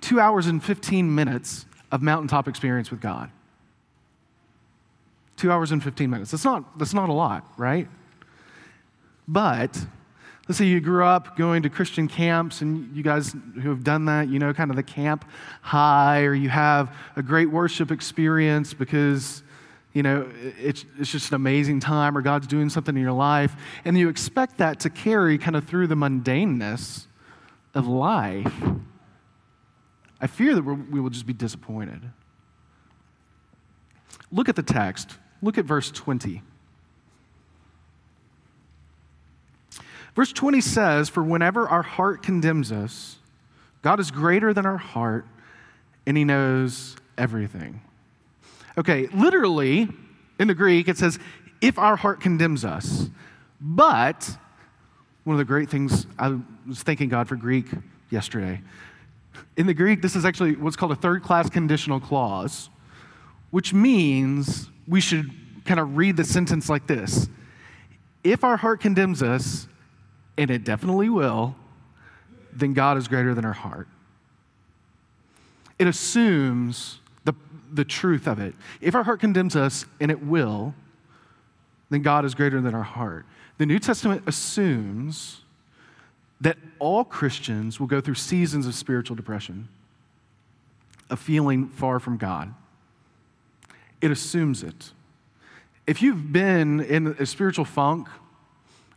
two 0.00 0.18
hours 0.18 0.46
and 0.46 0.64
15 0.64 1.14
minutes 1.14 1.66
of 1.92 2.00
mountaintop 2.00 2.48
experience 2.48 2.90
with 2.90 3.00
God. 3.00 3.30
Two 5.36 5.52
hours 5.52 5.70
and 5.70 5.82
15 5.82 6.08
minutes. 6.08 6.30
That's 6.30 6.44
not, 6.44 6.78
that's 6.78 6.94
not 6.94 7.10
a 7.10 7.12
lot, 7.12 7.46
right? 7.58 7.88
But 9.28 9.78
let's 10.52 10.58
say 10.58 10.66
you 10.66 10.80
grew 10.80 11.02
up 11.02 11.34
going 11.34 11.62
to 11.62 11.70
Christian 11.70 12.06
camps, 12.06 12.60
and 12.60 12.94
you 12.94 13.02
guys 13.02 13.34
who 13.54 13.70
have 13.70 13.82
done 13.82 14.04
that, 14.04 14.28
you 14.28 14.38
know, 14.38 14.52
kind 14.52 14.68
of 14.68 14.76
the 14.76 14.82
camp 14.82 15.24
high, 15.62 16.24
or 16.24 16.34
you 16.34 16.50
have 16.50 16.94
a 17.16 17.22
great 17.22 17.50
worship 17.50 17.90
experience 17.90 18.74
because, 18.74 19.42
you 19.94 20.02
know, 20.02 20.30
it's, 20.60 20.84
it's 20.98 21.10
just 21.10 21.30
an 21.30 21.36
amazing 21.36 21.80
time, 21.80 22.18
or 22.18 22.20
God's 22.20 22.46
doing 22.46 22.68
something 22.68 22.94
in 22.94 23.00
your 23.00 23.12
life, 23.12 23.56
and 23.86 23.96
you 23.96 24.10
expect 24.10 24.58
that 24.58 24.78
to 24.80 24.90
carry 24.90 25.38
kind 25.38 25.56
of 25.56 25.64
through 25.64 25.86
the 25.86 25.94
mundaneness 25.94 27.06
of 27.72 27.86
life. 27.86 28.52
I 30.20 30.26
fear 30.26 30.54
that 30.54 30.64
we 30.64 31.00
will 31.00 31.08
just 31.08 31.24
be 31.24 31.32
disappointed. 31.32 32.02
Look 34.30 34.50
at 34.50 34.56
the 34.56 34.62
text. 34.62 35.16
Look 35.40 35.56
at 35.56 35.64
verse 35.64 35.90
20. 35.90 36.42
Verse 40.14 40.32
20 40.32 40.60
says, 40.60 41.08
For 41.08 41.22
whenever 41.22 41.68
our 41.68 41.82
heart 41.82 42.22
condemns 42.22 42.70
us, 42.70 43.16
God 43.82 43.98
is 43.98 44.10
greater 44.10 44.52
than 44.52 44.66
our 44.66 44.76
heart, 44.76 45.26
and 46.06 46.16
he 46.16 46.24
knows 46.24 46.96
everything. 47.16 47.80
Okay, 48.76 49.08
literally, 49.08 49.88
in 50.38 50.48
the 50.48 50.54
Greek, 50.54 50.88
it 50.88 50.98
says, 50.98 51.18
If 51.60 51.78
our 51.78 51.96
heart 51.96 52.20
condemns 52.20 52.64
us. 52.64 53.08
But 53.60 54.36
one 55.24 55.34
of 55.34 55.38
the 55.38 55.44
great 55.44 55.70
things, 55.70 56.06
I 56.18 56.38
was 56.66 56.82
thanking 56.82 57.08
God 57.08 57.28
for 57.28 57.36
Greek 57.36 57.66
yesterday. 58.10 58.60
In 59.56 59.66
the 59.66 59.74
Greek, 59.74 60.02
this 60.02 60.16
is 60.16 60.24
actually 60.24 60.56
what's 60.56 60.76
called 60.76 60.92
a 60.92 60.96
third 60.96 61.22
class 61.22 61.48
conditional 61.48 62.00
clause, 62.00 62.68
which 63.50 63.72
means 63.72 64.68
we 64.88 65.00
should 65.00 65.30
kind 65.64 65.78
of 65.78 65.96
read 65.96 66.16
the 66.16 66.24
sentence 66.24 66.68
like 66.68 66.86
this 66.86 67.28
If 68.24 68.44
our 68.44 68.56
heart 68.56 68.80
condemns 68.80 69.22
us, 69.22 69.68
and 70.36 70.50
it 70.50 70.64
definitely 70.64 71.08
will, 71.08 71.54
then 72.52 72.72
God 72.72 72.96
is 72.96 73.08
greater 73.08 73.34
than 73.34 73.44
our 73.44 73.52
heart. 73.52 73.88
It 75.78 75.86
assumes 75.86 77.00
the, 77.24 77.34
the 77.72 77.84
truth 77.84 78.26
of 78.26 78.38
it. 78.38 78.54
If 78.80 78.94
our 78.94 79.02
heart 79.02 79.20
condemns 79.20 79.56
us, 79.56 79.84
and 80.00 80.10
it 80.10 80.22
will, 80.24 80.74
then 81.90 82.02
God 82.02 82.24
is 82.24 82.34
greater 82.34 82.60
than 82.60 82.74
our 82.74 82.82
heart. 82.82 83.26
The 83.58 83.66
New 83.66 83.78
Testament 83.78 84.22
assumes 84.26 85.42
that 86.40 86.56
all 86.78 87.04
Christians 87.04 87.78
will 87.78 87.86
go 87.86 88.00
through 88.00 88.14
seasons 88.14 88.66
of 88.66 88.74
spiritual 88.74 89.14
depression, 89.14 89.68
of 91.10 91.20
feeling 91.20 91.68
far 91.68 92.00
from 92.00 92.16
God. 92.16 92.54
It 94.00 94.10
assumes 94.10 94.62
it. 94.62 94.92
If 95.86 96.02
you've 96.02 96.32
been 96.32 96.80
in 96.80 97.08
a 97.18 97.26
spiritual 97.26 97.64
funk 97.64 98.08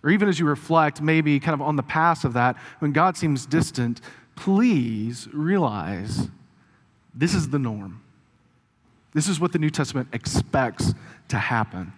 or 0.06 0.12
even 0.12 0.30
as 0.30 0.40
you 0.40 0.46
reflect, 0.46 1.02
maybe 1.02 1.40
kind 1.40 1.56
of 1.56 1.62
on 1.62 1.76
the 1.76 1.84
past 1.84 2.24
of 2.24 2.34
that, 2.34 2.56
when 2.78 2.92
God 2.92 3.18
seems 3.18 3.48
distant, 3.48 4.02
please 4.36 5.28
realize 5.34 6.30
this 7.16 7.34
is 7.34 7.50
the 7.50 7.58
norm. 7.58 8.04
This 9.16 9.28
is 9.28 9.40
what 9.40 9.52
the 9.52 9.58
New 9.58 9.72
Testament 9.72 10.10
expects 10.14 10.94
to 11.30 11.38
happen. 11.38 11.92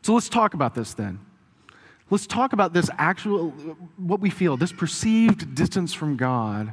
So 0.00 0.14
let's 0.14 0.30
talk 0.30 0.54
about 0.54 0.74
this 0.74 0.94
then. 0.94 1.20
Let's 2.08 2.26
talk 2.26 2.54
about 2.54 2.72
this 2.72 2.88
actual, 2.96 3.50
what 3.98 4.20
we 4.20 4.30
feel, 4.30 4.56
this 4.56 4.72
perceived 4.72 5.54
distance 5.54 5.92
from 5.92 6.16
God 6.16 6.72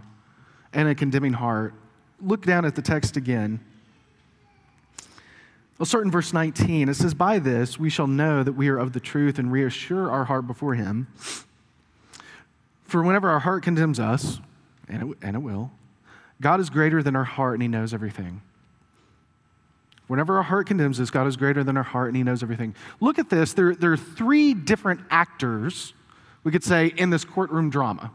and 0.72 0.88
a 0.88 0.96
condemning 0.96 1.34
heart. 1.34 1.74
Look 2.22 2.46
down 2.46 2.64
at 2.64 2.76
the 2.76 2.82
text 2.82 3.18
again. 3.18 3.60
We'll 5.78 5.86
start 5.86 6.06
in 6.06 6.12
verse 6.12 6.32
19. 6.32 6.88
It 6.88 6.94
says, 6.94 7.14
By 7.14 7.40
this 7.40 7.78
we 7.78 7.90
shall 7.90 8.08
know 8.08 8.44
that 8.44 8.54
we 8.54 8.70
are 8.70 8.78
of 8.78 8.94
the 8.94 9.00
truth 9.02 9.38
and 9.38 9.52
reassure 9.52 10.10
our 10.10 10.26
heart 10.26 10.48
before 10.48 10.76
Him. 10.76 11.08
For 12.86 13.04
whenever 13.04 13.30
our 13.30 13.40
heart 13.40 13.64
condemns 13.64 14.00
us, 14.00 14.40
and 14.88 15.12
it, 15.12 15.18
and 15.22 15.36
it 15.36 15.40
will, 15.40 15.72
God 16.40 16.60
is 16.60 16.70
greater 16.70 17.04
than 17.04 17.16
our 17.16 17.26
heart 17.26 17.56
and 17.56 17.62
He 17.62 17.68
knows 17.68 17.94
everything. 17.94 18.42
Whenever 20.08 20.38
our 20.38 20.44
heart 20.44 20.68
condemns 20.68 21.00
us, 21.02 21.10
God 21.10 21.28
is 21.28 21.36
greater 21.36 21.64
than 21.64 21.76
our 21.76 21.84
heart 21.84 22.08
and 22.08 22.16
He 22.16 22.24
knows 22.24 22.42
everything. 22.42 22.74
Look 23.02 23.20
at 23.20 23.30
this. 23.30 23.52
There, 23.52 23.76
there 23.76 23.92
are 23.92 23.98
three 23.98 24.54
different 24.54 25.02
actors, 25.10 25.94
we 26.46 26.54
could 26.54 26.64
say, 26.64 26.94
in 26.96 27.10
this 27.10 27.26
courtroom 27.26 27.70
drama. 27.70 28.12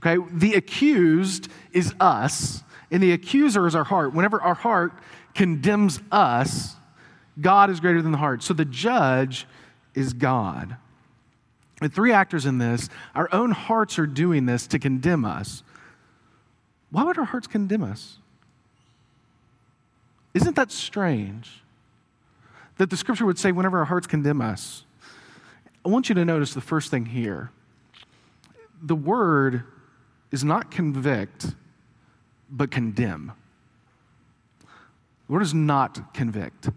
Okay? 0.00 0.22
The 0.30 0.54
accused 0.54 1.48
is 1.72 1.92
us, 1.98 2.62
and 2.90 3.02
the 3.02 3.12
accuser 3.12 3.66
is 3.66 3.74
our 3.74 3.84
heart. 3.84 4.14
Whenever 4.14 4.40
our 4.40 4.54
heart 4.54 4.92
condemns 5.38 6.00
us, 6.10 6.74
God 7.40 7.70
is 7.70 7.78
greater 7.78 8.02
than 8.02 8.10
the 8.10 8.18
heart. 8.18 8.42
So 8.42 8.54
the 8.54 8.64
judge 8.64 9.46
is 9.94 10.12
God. 10.12 10.76
The 11.80 11.88
three 11.88 12.12
actors 12.12 12.44
in 12.44 12.58
this, 12.58 12.88
our 13.14 13.32
own 13.32 13.52
hearts 13.52 14.00
are 14.00 14.06
doing 14.06 14.46
this 14.46 14.66
to 14.66 14.80
condemn 14.80 15.24
us. 15.24 15.62
Why 16.90 17.04
would 17.04 17.16
our 17.18 17.24
hearts 17.24 17.46
condemn 17.46 17.84
us? 17.84 18.18
Isn't 20.34 20.56
that 20.56 20.72
strange? 20.72 21.62
That 22.78 22.90
the 22.90 22.96
scripture 22.96 23.24
would 23.24 23.38
say, 23.38 23.52
whenever 23.52 23.78
our 23.78 23.84
hearts 23.84 24.08
condemn 24.08 24.40
us. 24.40 24.84
I 25.86 25.88
want 25.88 26.08
you 26.08 26.16
to 26.16 26.24
notice 26.24 26.52
the 26.52 26.60
first 26.60 26.90
thing 26.90 27.06
here. 27.06 27.52
The 28.82 28.96
word 28.96 29.62
is 30.32 30.42
not 30.42 30.72
convict, 30.72 31.54
but 32.50 32.72
condemn. 32.72 33.34
The 35.28 35.34
word 35.34 35.42
is 35.42 35.54
not 35.54 36.14
convict, 36.14 36.70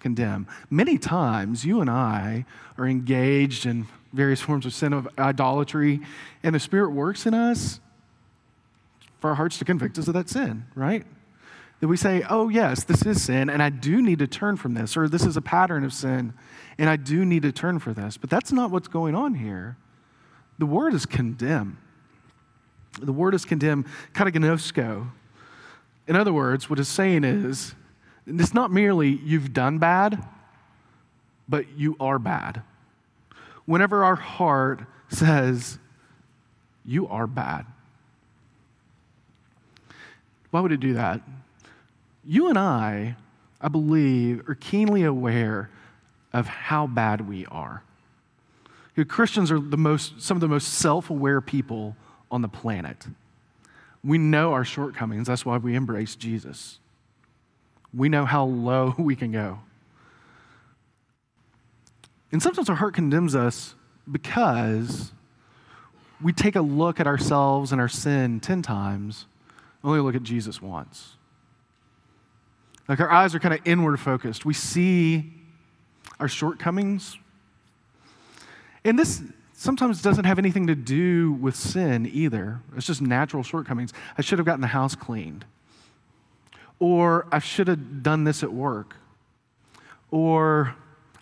condemn. 0.00 0.48
Many 0.70 0.98
times, 0.98 1.64
you 1.64 1.80
and 1.80 1.90
I 1.90 2.46
are 2.78 2.86
engaged 2.86 3.66
in 3.66 3.86
various 4.12 4.40
forms 4.40 4.66
of 4.66 4.74
sin 4.74 4.92
of 4.92 5.06
idolatry, 5.18 6.00
and 6.42 6.54
the 6.54 6.60
Spirit 6.60 6.90
works 6.90 7.26
in 7.26 7.34
us 7.34 7.80
for 9.20 9.30
our 9.30 9.36
hearts 9.36 9.58
to 9.58 9.64
convict 9.64 9.98
us 9.98 10.08
of 10.08 10.14
that 10.14 10.28
sin, 10.28 10.64
right? 10.74 11.04
That 11.80 11.88
we 11.88 11.96
say, 11.96 12.24
oh, 12.28 12.48
yes, 12.48 12.84
this 12.84 13.04
is 13.04 13.22
sin, 13.22 13.50
and 13.50 13.62
I 13.62 13.68
do 13.68 14.00
need 14.00 14.20
to 14.20 14.26
turn 14.26 14.56
from 14.56 14.74
this, 14.74 14.96
or 14.96 15.08
this 15.08 15.26
is 15.26 15.36
a 15.36 15.42
pattern 15.42 15.84
of 15.84 15.92
sin, 15.92 16.32
and 16.78 16.88
I 16.88 16.96
do 16.96 17.24
need 17.24 17.42
to 17.42 17.52
turn 17.52 17.78
for 17.78 17.92
this. 17.92 18.16
But 18.16 18.30
that's 18.30 18.52
not 18.52 18.70
what's 18.70 18.88
going 18.88 19.14
on 19.14 19.34
here. 19.34 19.76
The 20.58 20.66
word 20.66 20.94
is 20.94 21.06
condemn. 21.06 21.78
The 23.00 23.12
word 23.12 23.34
is 23.34 23.44
condemn, 23.44 23.84
katagnosko. 24.14 25.10
In 26.06 26.16
other 26.16 26.32
words, 26.32 26.70
what 26.70 26.78
it's 26.78 26.88
saying 26.88 27.24
is, 27.24 27.74
it's 28.26 28.54
not 28.54 28.70
merely 28.70 29.10
you've 29.10 29.52
done 29.52 29.78
bad, 29.78 30.22
but 31.48 31.66
you 31.76 31.96
are 32.00 32.18
bad. 32.18 32.62
Whenever 33.64 34.04
our 34.04 34.16
heart 34.16 34.82
says, 35.08 35.78
you 36.84 37.06
are 37.08 37.26
bad, 37.26 37.66
why 40.50 40.60
would 40.60 40.72
it 40.72 40.80
do 40.80 40.94
that? 40.94 41.20
You 42.24 42.48
and 42.48 42.58
I, 42.58 43.16
I 43.60 43.68
believe, 43.68 44.48
are 44.48 44.54
keenly 44.54 45.02
aware 45.02 45.70
of 46.32 46.46
how 46.46 46.86
bad 46.86 47.28
we 47.28 47.46
are. 47.46 47.82
You 48.94 49.04
know, 49.04 49.08
Christians 49.08 49.50
are 49.50 49.58
the 49.58 49.76
most, 49.76 50.20
some 50.20 50.36
of 50.36 50.40
the 50.40 50.48
most 50.48 50.74
self 50.74 51.10
aware 51.10 51.40
people 51.40 51.96
on 52.30 52.42
the 52.42 52.48
planet. 52.48 53.06
We 54.04 54.18
know 54.18 54.52
our 54.52 54.64
shortcomings. 54.64 55.28
That's 55.28 55.46
why 55.46 55.56
we 55.56 55.74
embrace 55.74 56.16
Jesus. 56.16 56.78
We 57.94 58.08
know 58.08 58.24
how 58.24 58.44
low 58.44 58.94
we 58.98 59.16
can 59.16 59.32
go. 59.32 59.60
And 62.30 62.42
sometimes 62.42 62.70
our 62.70 62.76
heart 62.76 62.94
condemns 62.94 63.34
us 63.34 63.74
because 64.10 65.12
we 66.22 66.32
take 66.32 66.56
a 66.56 66.62
look 66.62 67.00
at 67.00 67.06
ourselves 67.06 67.72
and 67.72 67.80
our 67.80 67.88
sin 67.88 68.40
10 68.40 68.62
times, 68.62 69.26
only 69.84 70.00
look 70.00 70.14
at 70.14 70.22
Jesus 70.22 70.62
once. 70.62 71.16
Like 72.88 73.00
our 73.00 73.10
eyes 73.10 73.34
are 73.34 73.38
kind 73.38 73.54
of 73.54 73.60
inward 73.64 73.98
focused. 73.98 74.44
We 74.44 74.54
see 74.54 75.32
our 76.18 76.28
shortcomings. 76.28 77.18
And 78.84 78.98
this 78.98 79.22
sometimes 79.52 80.02
doesn't 80.02 80.24
have 80.24 80.38
anything 80.38 80.66
to 80.66 80.74
do 80.74 81.32
with 81.32 81.54
sin 81.54 82.08
either. 82.12 82.60
It's 82.76 82.86
just 82.86 83.00
natural 83.00 83.42
shortcomings. 83.42 83.92
I 84.16 84.22
should 84.22 84.38
have 84.38 84.46
gotten 84.46 84.60
the 84.60 84.66
house 84.68 84.94
cleaned. 84.94 85.44
Or 86.82 87.28
I 87.30 87.38
should 87.38 87.68
have 87.68 88.02
done 88.02 88.24
this 88.24 88.42
at 88.42 88.52
work. 88.52 88.96
Or 90.10 90.74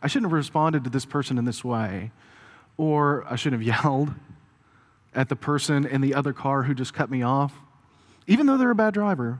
I 0.02 0.06
shouldn't 0.06 0.30
have 0.30 0.32
responded 0.32 0.84
to 0.84 0.90
this 0.90 1.04
person 1.04 1.36
in 1.36 1.44
this 1.44 1.62
way. 1.62 2.12
Or 2.78 3.26
I 3.28 3.36
shouldn't 3.36 3.62
have 3.62 3.84
yelled 3.84 4.14
at 5.14 5.28
the 5.28 5.36
person 5.36 5.84
in 5.84 6.00
the 6.00 6.14
other 6.14 6.32
car 6.32 6.62
who 6.62 6.72
just 6.72 6.94
cut 6.94 7.10
me 7.10 7.22
off. 7.22 7.52
Even 8.26 8.46
though 8.46 8.56
they're 8.56 8.70
a 8.70 8.74
bad 8.74 8.94
driver, 8.94 9.38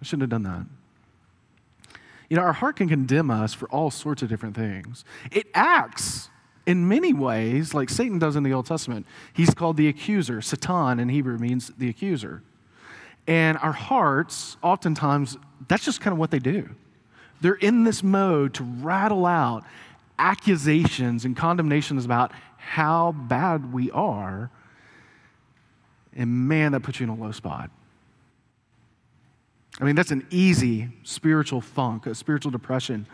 I 0.00 0.04
shouldn't 0.04 0.22
have 0.22 0.30
done 0.30 0.44
that. 0.44 0.64
You 2.30 2.36
know, 2.36 2.44
our 2.44 2.52
heart 2.52 2.76
can 2.76 2.88
condemn 2.88 3.28
us 3.28 3.52
for 3.52 3.68
all 3.70 3.90
sorts 3.90 4.22
of 4.22 4.28
different 4.28 4.54
things. 4.54 5.04
It 5.32 5.48
acts 5.54 6.28
in 6.66 6.86
many 6.86 7.12
ways 7.12 7.74
like 7.74 7.90
Satan 7.90 8.20
does 8.20 8.36
in 8.36 8.44
the 8.44 8.52
Old 8.52 8.66
Testament. 8.66 9.06
He's 9.32 9.54
called 9.54 9.76
the 9.76 9.88
accuser. 9.88 10.40
Satan 10.40 11.00
in 11.00 11.08
Hebrew 11.08 11.36
means 11.36 11.72
the 11.76 11.88
accuser. 11.88 12.44
And 13.26 13.56
our 13.58 13.72
hearts, 13.72 14.56
oftentimes, 14.62 15.36
that's 15.68 15.84
just 15.84 16.00
kind 16.00 16.12
of 16.12 16.18
what 16.18 16.30
they 16.30 16.38
do. 16.38 16.68
They're 17.40 17.54
in 17.54 17.84
this 17.84 18.02
mode 18.02 18.54
to 18.54 18.64
rattle 18.64 19.26
out 19.26 19.64
accusations 20.18 21.24
and 21.24 21.36
condemnations 21.36 22.04
about 22.04 22.32
how 22.56 23.12
bad 23.12 23.72
we 23.72 23.90
are. 23.90 24.50
And 26.14 26.48
man, 26.48 26.72
that 26.72 26.80
puts 26.80 27.00
you 27.00 27.04
in 27.04 27.10
a 27.10 27.14
low 27.14 27.32
spot. 27.32 27.70
I 29.80 29.84
mean, 29.84 29.96
that's 29.96 30.10
an 30.10 30.26
easy 30.30 30.90
spiritual 31.02 31.60
funk, 31.60 32.06
a 32.06 32.14
spiritual 32.14 32.50
depression 32.50 33.06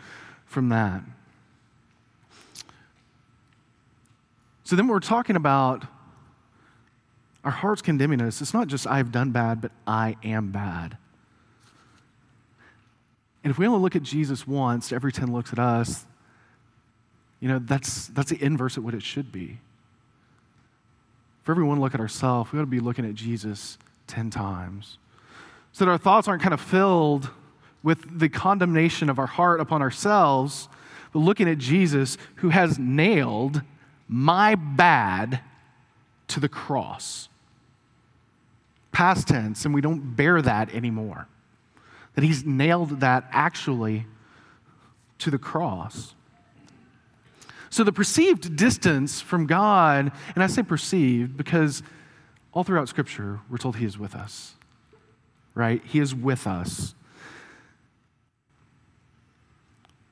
from 0.45 0.69
that. 0.69 1.01
So 4.63 4.75
then 4.75 4.87
we're 4.87 4.99
talking 4.99 5.35
about 5.35 5.85
our 7.43 7.51
hearts 7.51 7.81
condemning 7.81 8.21
us. 8.21 8.41
It's 8.41 8.53
not 8.53 8.67
just 8.67 8.85
I've 8.85 9.11
done 9.11 9.31
bad, 9.31 9.61
but 9.61 9.71
I 9.87 10.17
am 10.23 10.51
bad. 10.51 10.97
And 13.43 13.51
if 13.51 13.57
we 13.57 13.65
only 13.65 13.79
look 13.79 13.95
at 13.95 14.03
Jesus 14.03 14.45
once, 14.45 14.91
every 14.91 15.11
10 15.11 15.31
looks 15.31 15.53
at 15.53 15.59
us, 15.59 16.05
you 17.39 17.47
know, 17.47 17.59
that's, 17.59 18.07
that's 18.07 18.29
the 18.29 18.43
inverse 18.43 18.75
of 18.75 18.83
what 18.83 18.93
it 18.93 19.01
should 19.01 19.31
be. 19.31 19.59
For 21.43 21.53
everyone 21.53 21.77
to 21.77 21.81
look 21.81 21.93
at 21.93 22.01
ourselves, 22.01 22.51
we 22.51 22.59
ought 22.59 22.63
to 22.63 22.67
be 22.67 22.81
looking 22.81 23.05
at 23.05 23.15
Jesus 23.15 23.77
10 24.07 24.29
times 24.29 24.97
so 25.71 25.85
that 25.85 25.91
our 25.91 25.97
thoughts 25.97 26.27
aren't 26.27 26.41
kind 26.41 26.53
of 26.53 26.59
filled 26.59 27.29
with 27.81 28.19
the 28.19 28.27
condemnation 28.27 29.09
of 29.09 29.17
our 29.17 29.27
heart 29.27 29.61
upon 29.61 29.81
ourselves, 29.81 30.67
but 31.13 31.19
looking 31.19 31.47
at 31.47 31.57
Jesus 31.57 32.17
who 32.35 32.49
has 32.49 32.77
nailed 32.77 33.61
my 34.07 34.55
bad 34.55 35.41
to 36.27 36.39
the 36.39 36.49
cross. 36.49 37.28
Past 38.91 39.27
tense, 39.27 39.65
and 39.65 39.73
we 39.73 39.81
don't 39.81 40.15
bear 40.15 40.41
that 40.41 40.73
anymore. 40.73 41.27
That 42.15 42.23
he's 42.23 42.45
nailed 42.45 43.01
that 43.01 43.27
actually 43.31 44.05
to 45.19 45.31
the 45.31 45.37
cross. 45.37 46.15
So 47.69 47.83
the 47.83 47.91
perceived 47.91 48.55
distance 48.55 49.21
from 49.21 49.45
God, 49.45 50.11
and 50.33 50.43
I 50.43 50.47
say 50.47 50.63
perceived 50.63 51.37
because 51.37 51.83
all 52.51 52.63
throughout 52.63 52.89
Scripture, 52.89 53.41
we're 53.49 53.57
told 53.57 53.75
he 53.77 53.85
is 53.85 53.97
with 53.97 54.15
us 54.15 54.55
right? 55.59 55.81
He 55.85 55.99
is 55.99 56.15
with 56.15 56.47
us. 56.47 56.95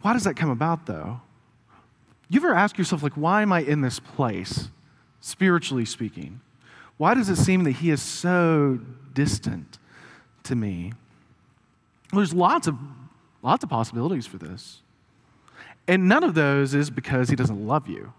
Why 0.02 0.12
does 0.12 0.26
that 0.26 0.36
come 0.36 0.50
about, 0.50 0.86
though? 0.86 1.22
You 2.30 2.42
ever 2.42 2.54
ask 2.54 2.78
yourself, 2.78 3.02
like, 3.02 3.14
why 3.14 3.42
am 3.42 3.54
I 3.54 3.62
in 3.62 3.80
this 3.80 3.98
place, 4.00 4.68
spiritually 5.22 5.86
speaking? 5.86 6.42
Why 6.98 7.14
does 7.14 7.30
it 7.30 7.36
seem 7.38 7.64
that 7.64 7.72
He 7.74 7.90
is 7.92 8.02
so 8.02 8.80
distant 9.14 9.78
to 10.44 10.56
me? 10.56 10.94
Well, 12.12 12.20
there's 12.20 12.34
lots 12.34 12.68
of, 12.68 12.76
lots 13.42 13.64
of 13.64 13.70
possibilities 13.70 14.26
for 14.26 14.38
this. 14.38 14.82
And 15.88 16.08
none 16.08 16.24
of 16.24 16.34
those 16.34 16.74
is 16.74 16.90
because 16.90 17.30
He 17.30 17.36
doesn't 17.36 17.66
love 17.66 17.88
you. 17.88 18.14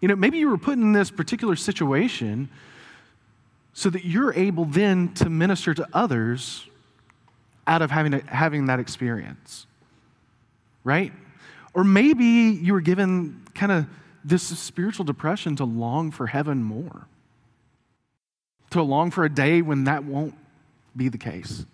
You 0.00 0.08
know, 0.08 0.16
maybe 0.16 0.38
you 0.38 0.48
were 0.48 0.58
put 0.58 0.74
in 0.74 0.92
this 0.92 1.10
particular 1.10 1.56
situation 1.56 2.48
so 3.72 3.90
that 3.90 4.04
you're 4.04 4.32
able 4.34 4.64
then 4.64 5.14
to 5.14 5.28
minister 5.28 5.74
to 5.74 5.86
others 5.92 6.66
out 7.66 7.82
of 7.82 7.90
having, 7.90 8.14
a, 8.14 8.20
having 8.26 8.66
that 8.66 8.80
experience. 8.80 9.66
Right? 10.84 11.12
Or 11.74 11.84
maybe 11.84 12.24
you 12.24 12.72
were 12.72 12.80
given 12.80 13.42
kind 13.54 13.72
of 13.72 13.86
this 14.24 14.42
spiritual 14.42 15.04
depression 15.04 15.56
to 15.56 15.64
long 15.64 16.10
for 16.10 16.26
heaven 16.26 16.62
more, 16.62 17.06
to 18.70 18.82
long 18.82 19.10
for 19.10 19.24
a 19.24 19.28
day 19.28 19.62
when 19.62 19.84
that 19.84 20.04
won't 20.04 20.34
be 20.96 21.08
the 21.08 21.18
case. 21.18 21.64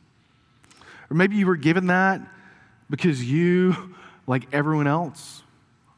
Or 1.10 1.16
maybe 1.16 1.36
you 1.36 1.46
were 1.46 1.56
given 1.56 1.88
that 1.88 2.20
because 2.90 3.22
you, 3.22 3.94
like 4.26 4.46
everyone 4.52 4.86
else, 4.86 5.42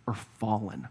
are 0.06 0.14
fallen 0.14 0.88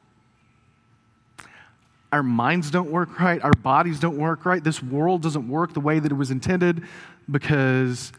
our 2.16 2.24
minds 2.24 2.72
don't 2.72 2.92
work 2.92 3.20
right, 3.20 3.44
our 3.44 3.52
bodies 3.52 4.00
don't 4.00 4.18
work 4.18 4.46
right, 4.46 4.64
this 4.64 4.82
world 4.82 5.22
doesn't 5.22 5.50
work 5.50 5.74
the 5.74 5.82
way 5.82 6.00
that 6.00 6.14
it 6.14 6.16
was 6.16 6.32
intended 6.32 6.82
because 7.30 8.14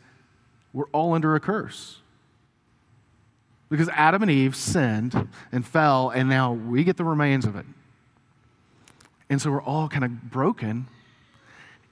we're 0.75 0.89
all 0.93 1.15
under 1.15 1.35
a 1.35 1.41
curse. 1.41 1.97
Because 3.71 3.89
Adam 3.89 4.21
and 4.21 4.31
Eve 4.31 4.55
sinned 4.55 5.29
and 5.51 5.67
fell, 5.67 6.11
and 6.11 6.29
now 6.29 6.53
we 6.53 6.85
get 6.85 6.99
the 6.99 7.05
remains 7.05 7.47
of 7.47 7.57
it. 7.57 7.65
And 9.31 9.41
so 9.41 9.51
we're 9.51 9.63
all 9.63 9.89
kind 9.89 10.05
of 10.05 10.31
broken, 10.31 10.89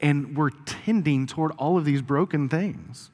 and 0.04 0.36
we're 0.36 0.50
tending 0.66 1.26
toward 1.26 1.50
all 1.52 1.78
of 1.78 1.86
these 1.86 2.02
broken 2.02 2.46
things. 2.46 3.10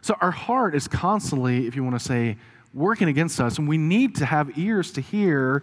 So 0.00 0.16
our 0.22 0.30
heart 0.30 0.74
is 0.74 0.88
constantly, 0.88 1.66
if 1.66 1.76
you 1.76 1.84
want 1.84 1.96
to 1.96 2.04
say, 2.04 2.38
working 2.72 3.06
against 3.06 3.38
us, 3.38 3.58
and 3.58 3.68
we 3.68 3.76
need 3.76 4.14
to 4.16 4.24
have 4.24 4.56
ears 4.58 4.90
to 4.92 5.02
hear 5.02 5.62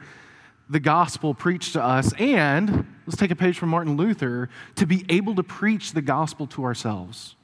the 0.69 0.79
gospel 0.79 1.33
preached 1.33 1.73
to 1.73 1.83
us, 1.83 2.13
and 2.19 2.85
let's 3.07 3.17
take 3.17 3.31
a 3.31 3.35
page 3.35 3.57
from 3.57 3.69
Martin 3.69 3.97
Luther 3.97 4.49
to 4.75 4.85
be 4.85 5.03
able 5.09 5.33
to 5.33 5.43
preach 5.43 5.93
the 5.93 6.01
gospel 6.03 6.45
to 6.47 6.63
ourselves, 6.63 7.35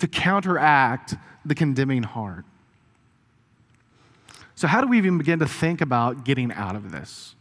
to 0.00 0.08
counteract 0.08 1.14
the 1.44 1.54
condemning 1.54 2.02
heart. 2.02 2.44
So, 4.56 4.66
how 4.66 4.80
do 4.80 4.88
we 4.88 4.98
even 4.98 5.18
begin 5.18 5.38
to 5.38 5.46
think 5.46 5.80
about 5.80 6.24
getting 6.24 6.52
out 6.52 6.74
of 6.74 6.90
this? 6.90 7.36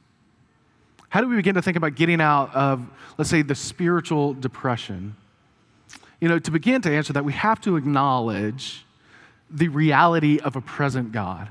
How 1.14 1.22
do 1.22 1.28
we 1.28 1.36
begin 1.36 1.54
to 1.54 1.62
think 1.62 1.78
about 1.78 1.94
getting 1.94 2.20
out 2.20 2.56
of, 2.56 2.84
let's 3.20 3.30
say, 3.30 3.44
the 3.44 3.54
spiritual 3.54 4.34
depression? 4.34 5.16
You 6.20 6.28
know, 6.28 6.40
to 6.40 6.50
begin 6.50 6.82
to 6.82 6.92
answer 6.92 7.14
that, 7.14 7.24
we 7.24 7.34
have 7.34 7.62
to 7.62 7.76
acknowledge 7.76 8.84
the 9.48 9.68
reality 9.68 10.40
of 10.40 10.56
a 10.56 10.62
present 10.62 11.12
God 11.12 11.50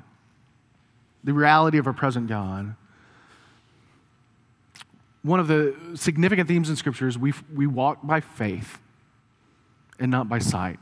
the 1.24 1.32
reality 1.32 1.78
of 1.78 1.86
a 1.86 1.92
present 1.92 2.26
God. 2.26 2.74
One 5.22 5.38
of 5.38 5.46
the 5.46 5.76
significant 5.94 6.48
themes 6.48 6.68
in 6.68 6.74
Scripture 6.74 7.06
is 7.06 7.16
we, 7.16 7.32
we 7.54 7.68
walk 7.68 7.98
by 8.02 8.18
faith 8.18 8.80
and 10.00 10.10
not 10.10 10.28
by 10.28 10.40
sight. 10.40 10.80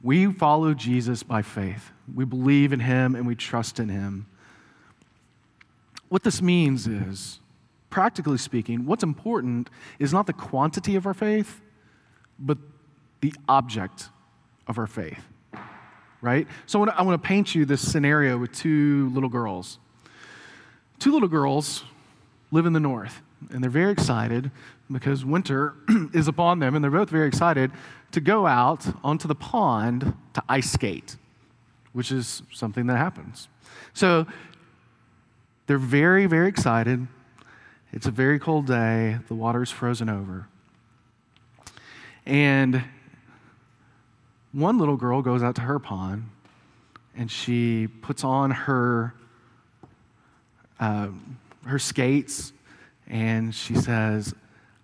We 0.00 0.32
follow 0.32 0.72
Jesus 0.72 1.24
by 1.24 1.42
faith. 1.42 1.90
We 2.14 2.24
believe 2.24 2.72
in 2.72 2.78
him 2.78 3.16
and 3.16 3.26
we 3.26 3.34
trust 3.34 3.80
in 3.80 3.88
him. 3.88 4.26
What 6.08 6.22
this 6.22 6.40
means 6.40 6.86
is, 6.86 7.40
practically 7.90 8.38
speaking, 8.38 8.86
what's 8.86 9.02
important 9.02 9.70
is 9.98 10.12
not 10.12 10.26
the 10.26 10.32
quantity 10.32 10.96
of 10.96 11.06
our 11.06 11.14
faith, 11.14 11.60
but 12.38 12.58
the 13.20 13.32
object 13.48 14.10
of 14.66 14.78
our 14.78 14.86
faith 14.86 15.20
right? 16.26 16.48
So 16.66 16.84
I 16.84 17.02
want 17.02 17.22
to 17.22 17.26
paint 17.26 17.54
you 17.54 17.64
this 17.64 17.80
scenario 17.80 18.36
with 18.36 18.52
two 18.52 19.10
little 19.10 19.28
girls. 19.28 19.78
Two 20.98 21.12
little 21.12 21.28
girls 21.28 21.84
live 22.50 22.66
in 22.66 22.72
the 22.72 22.80
north. 22.80 23.22
and 23.50 23.62
they're 23.62 23.70
very 23.70 23.92
excited 23.92 24.50
because 24.90 25.24
winter 25.24 25.74
is 26.14 26.26
upon 26.26 26.58
them, 26.58 26.74
and 26.74 26.82
they're 26.82 26.90
both 26.90 27.10
very 27.10 27.28
excited 27.28 27.70
to 28.12 28.20
go 28.20 28.46
out 28.46 28.86
onto 29.04 29.28
the 29.28 29.34
pond 29.34 30.14
to 30.32 30.42
ice 30.48 30.72
skate, 30.72 31.16
which 31.92 32.10
is 32.10 32.42
something 32.52 32.86
that 32.86 32.96
happens. 32.96 33.48
So 33.92 34.26
they're 35.66 35.78
very, 35.78 36.26
very 36.26 36.48
excited. 36.48 37.06
It's 37.96 38.06
a 38.06 38.10
very 38.10 38.38
cold 38.38 38.66
day, 38.66 39.16
the 39.26 39.34
water's 39.34 39.70
frozen 39.70 40.10
over. 40.10 40.46
And 42.26 42.84
one 44.52 44.76
little 44.76 44.98
girl 44.98 45.22
goes 45.22 45.42
out 45.42 45.54
to 45.54 45.62
her 45.62 45.78
pond 45.78 46.28
and 47.16 47.30
she 47.30 47.86
puts 47.86 48.22
on 48.22 48.50
her, 48.50 49.14
uh, 50.78 51.08
her 51.64 51.78
skates 51.78 52.52
and 53.06 53.54
she 53.54 53.74
says, 53.74 54.34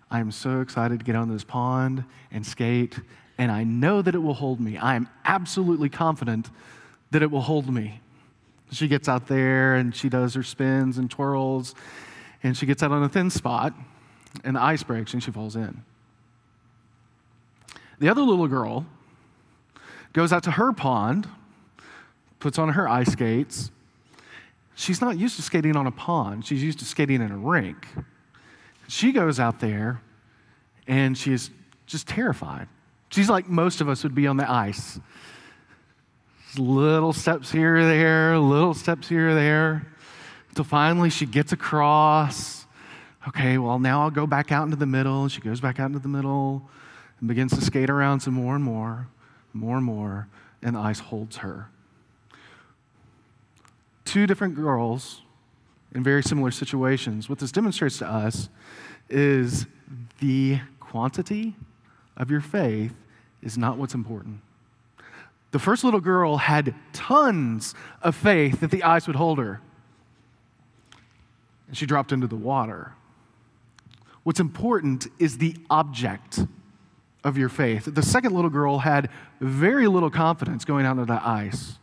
I'm 0.09 0.31
so 0.31 0.61
excited 0.61 0.97
to 0.97 1.05
get 1.05 1.15
on 1.15 1.29
this 1.29 1.43
pond 1.43 2.03
and 2.31 2.43
skate, 2.43 2.99
and 3.37 3.51
I 3.51 3.63
know 3.63 4.01
that 4.01 4.15
it 4.15 4.23
will 4.23 4.33
hold 4.33 4.59
me. 4.59 4.77
I 4.77 4.95
am 4.95 5.07
absolutely 5.23 5.89
confident 5.89 6.49
that 7.11 7.21
it 7.21 7.29
will 7.29 7.41
hold 7.41 7.71
me. 7.71 8.01
She 8.71 8.87
gets 8.87 9.07
out 9.07 9.27
there 9.27 9.75
and 9.75 9.95
she 9.95 10.09
does 10.09 10.33
her 10.33 10.41
spins 10.41 10.97
and 10.97 11.11
twirls, 11.11 11.75
and 12.43 12.55
she 12.55 12.65
gets 12.65 12.83
out 12.83 12.91
on 12.91 13.01
a 13.01 13.09
thin 13.09 13.29
spot, 13.29 13.73
and 14.43 14.55
the 14.55 14.61
ice 14.61 14.83
breaks 14.83 15.13
and 15.13 15.23
she 15.23 15.31
falls 15.31 15.55
in. 15.55 15.83
The 17.99 18.09
other 18.09 18.21
little 18.21 18.47
girl 18.47 18.85
goes 20.11 20.33
out 20.33 20.43
to 20.43 20.51
her 20.51 20.73
pond, 20.73 21.27
puts 22.39 22.59
on 22.59 22.69
her 22.69 22.87
ice 22.87 23.11
skates. 23.11 23.71
She's 24.75 25.01
not 25.01 25.17
used 25.17 25.37
to 25.37 25.41
skating 25.41 25.75
on 25.75 25.87
a 25.87 25.91
pond, 25.91 26.45
she's 26.45 26.63
used 26.63 26.79
to 26.79 26.85
skating 26.85 27.21
in 27.21 27.31
a 27.31 27.37
rink. 27.37 27.87
She 28.87 29.11
goes 29.11 29.39
out 29.39 29.59
there 29.59 30.01
and 30.87 31.17
she 31.17 31.31
is 31.31 31.49
just 31.85 32.07
terrified. 32.07 32.67
She's 33.09 33.29
like 33.29 33.47
most 33.47 33.79
of 33.81 33.87
us 33.87 34.03
would 34.03 34.15
be 34.15 34.27
on 34.27 34.37
the 34.37 34.49
ice. 34.49 34.99
Little 36.57 37.13
steps 37.13 37.51
here 37.51 37.77
or 37.77 37.85
there, 37.85 38.37
little 38.37 38.73
steps 38.73 39.07
here 39.07 39.29
or 39.29 39.33
there, 39.33 39.87
until 40.53 40.63
finally 40.65 41.09
she 41.09 41.25
gets 41.25 41.51
across. 41.51 42.67
Okay, 43.27 43.57
well, 43.57 43.79
now 43.79 44.03
I'll 44.03 44.11
go 44.11 44.27
back 44.27 44.51
out 44.51 44.65
into 44.65 44.75
the 44.75 44.85
middle. 44.85 45.27
She 45.27 45.41
goes 45.41 45.59
back 45.59 45.79
out 45.79 45.87
into 45.87 45.97
the 45.97 46.07
middle 46.07 46.69
and 47.19 47.27
begins 47.27 47.57
to 47.57 47.61
skate 47.61 47.89
around 47.89 48.19
some 48.19 48.35
more 48.35 48.53
and 48.53 48.63
more, 48.63 49.07
more 49.51 49.77
and 49.77 49.83
more, 49.83 50.27
and 50.61 50.75
the 50.75 50.79
ice 50.79 50.99
holds 50.99 51.37
her. 51.37 51.69
Two 54.05 54.27
different 54.27 54.53
girls 54.53 55.23
in 55.95 56.03
very 56.03 56.21
similar 56.21 56.51
situations. 56.51 57.27
What 57.27 57.39
this 57.39 57.51
demonstrates 57.51 57.97
to 57.97 58.07
us 58.07 58.47
is 59.09 59.65
the 60.19 60.59
quantity 60.79 61.55
of 62.15 62.29
your 62.29 62.41
faith 62.41 62.93
is 63.41 63.57
not 63.57 63.79
what's 63.79 63.95
important. 63.95 64.41
The 65.49 65.57
first 65.57 65.83
little 65.83 65.99
girl 65.99 66.37
had 66.37 66.75
tons 66.93 67.73
of 68.03 68.15
faith 68.15 68.59
that 68.59 68.69
the 68.69 68.83
ice 68.83 69.07
would 69.07 69.15
hold 69.15 69.39
her, 69.39 69.59
and 71.73 71.77
she 71.79 71.87
dropped 71.87 72.11
into 72.11 72.27
the 72.27 72.35
water. 72.35 72.93
What's 74.21 74.39
important 74.39 75.07
is 75.17 75.39
the 75.39 75.55
object 75.71 76.41
of 77.23 77.35
your 77.35 77.49
faith. 77.49 77.89
The 77.91 78.03
second 78.03 78.35
little 78.35 78.51
girl 78.51 78.77
had 78.77 79.09
very 79.41 79.87
little 79.87 80.11
confidence 80.11 80.65
going 80.65 80.85
out 80.85 80.99
into 80.99 81.05
the 81.05 81.27
ice, 81.27 81.79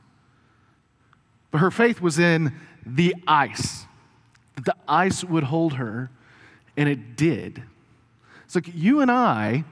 but 1.51 1.59
her 1.59 1.73
faith 1.73 2.01
was 2.01 2.21
in 2.21 2.53
the 2.87 3.17
ice 3.27 3.87
that 4.55 4.65
the 4.65 4.77
ice 4.87 5.25
would 5.25 5.43
hold 5.43 5.73
her, 5.75 6.09
and 6.77 6.89
it 6.89 7.17
did. 7.17 7.61
It's 8.45 8.55
like 8.55 8.71
you 8.73 9.01
and 9.01 9.11
I 9.11 9.65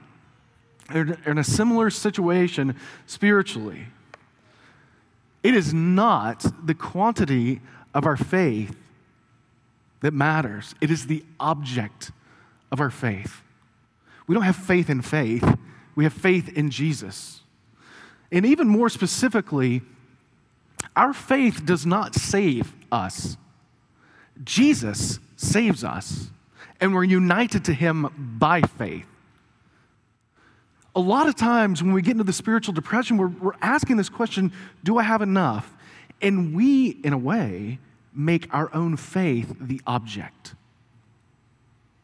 are 0.93 1.17
in 1.25 1.37
a 1.37 1.45
similar 1.45 1.89
situation 1.89 2.75
spiritually. 3.05 3.85
It 5.43 5.53
is 5.53 5.73
not 5.73 6.45
the 6.65 6.73
quantity 6.73 7.61
of 7.93 8.05
our 8.05 8.17
faith 8.17 8.75
that 10.01 10.13
matters, 10.13 10.75
it 10.81 10.91
is 10.91 11.07
the 11.07 11.23
object 11.39 12.11
of 12.71 12.79
our 12.79 12.89
faith. 12.89 13.41
We 14.27 14.35
don't 14.35 14.43
have 14.43 14.55
faith 14.55 14.89
in 14.89 15.01
faith, 15.01 15.57
we 15.95 16.03
have 16.03 16.13
faith 16.13 16.49
in 16.57 16.69
Jesus. 16.69 17.41
And 18.31 18.45
even 18.45 18.67
more 18.67 18.89
specifically, 18.89 19.81
our 20.95 21.13
faith 21.13 21.65
does 21.65 21.85
not 21.85 22.15
save 22.15 22.73
us. 22.91 23.37
Jesus 24.43 25.19
saves 25.35 25.83
us, 25.83 26.29
and 26.79 26.93
we're 26.93 27.03
united 27.03 27.65
to 27.65 27.73
him 27.73 28.35
by 28.39 28.61
faith. 28.61 29.05
A 30.95 30.99
lot 30.99 31.27
of 31.27 31.35
times 31.35 31.83
when 31.83 31.93
we 31.93 32.01
get 32.01 32.11
into 32.11 32.23
the 32.23 32.33
spiritual 32.33 32.73
depression, 32.73 33.17
we're, 33.17 33.27
we're 33.27 33.53
asking 33.61 33.97
this 33.97 34.09
question 34.09 34.51
Do 34.83 34.97
I 34.97 35.03
have 35.03 35.21
enough? 35.21 35.75
And 36.21 36.53
we, 36.53 36.89
in 37.03 37.13
a 37.13 37.17
way, 37.17 37.79
make 38.19 38.53
our 38.53 38.69
own 38.75 38.97
faith 38.97 39.55
the 39.61 39.81
object. 39.87 40.55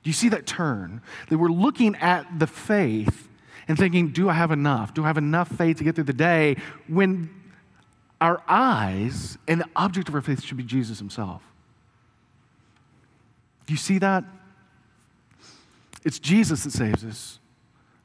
Do 0.02 0.10
you 0.10 0.14
see 0.14 0.30
that 0.30 0.46
turn? 0.46 1.02
That 1.30 1.38
we're 1.38 1.50
looking 1.50 1.96
at 1.98 2.40
the 2.40 2.48
faith 2.48 3.28
and 3.68 3.78
thinking, 3.78 4.10
Do 4.10 4.30
I 4.30 4.34
have 4.34 4.52
enough? 4.52 4.94
Do 4.94 5.04
I 5.04 5.08
have 5.08 5.18
enough 5.18 5.50
faith 5.50 5.78
to 5.80 5.84
get 5.84 5.96
through 5.96 6.06
the 6.06 6.14
day? 6.14 6.56
When 6.88 7.30
our 8.22 8.42
eyes 8.48 9.38
and 9.46 9.60
the 9.60 9.68
object 9.76 10.08
of 10.08 10.16
our 10.16 10.22
faith 10.22 10.42
should 10.42 10.56
be 10.56 10.64
Jesus 10.64 11.00
himself. 11.00 11.42
Do 13.66 13.74
you 13.74 13.78
see 13.78 13.98
that? 13.98 14.24
It's 16.06 16.20
Jesus 16.20 16.64
that 16.64 16.72
saves 16.72 17.04
us. 17.04 17.40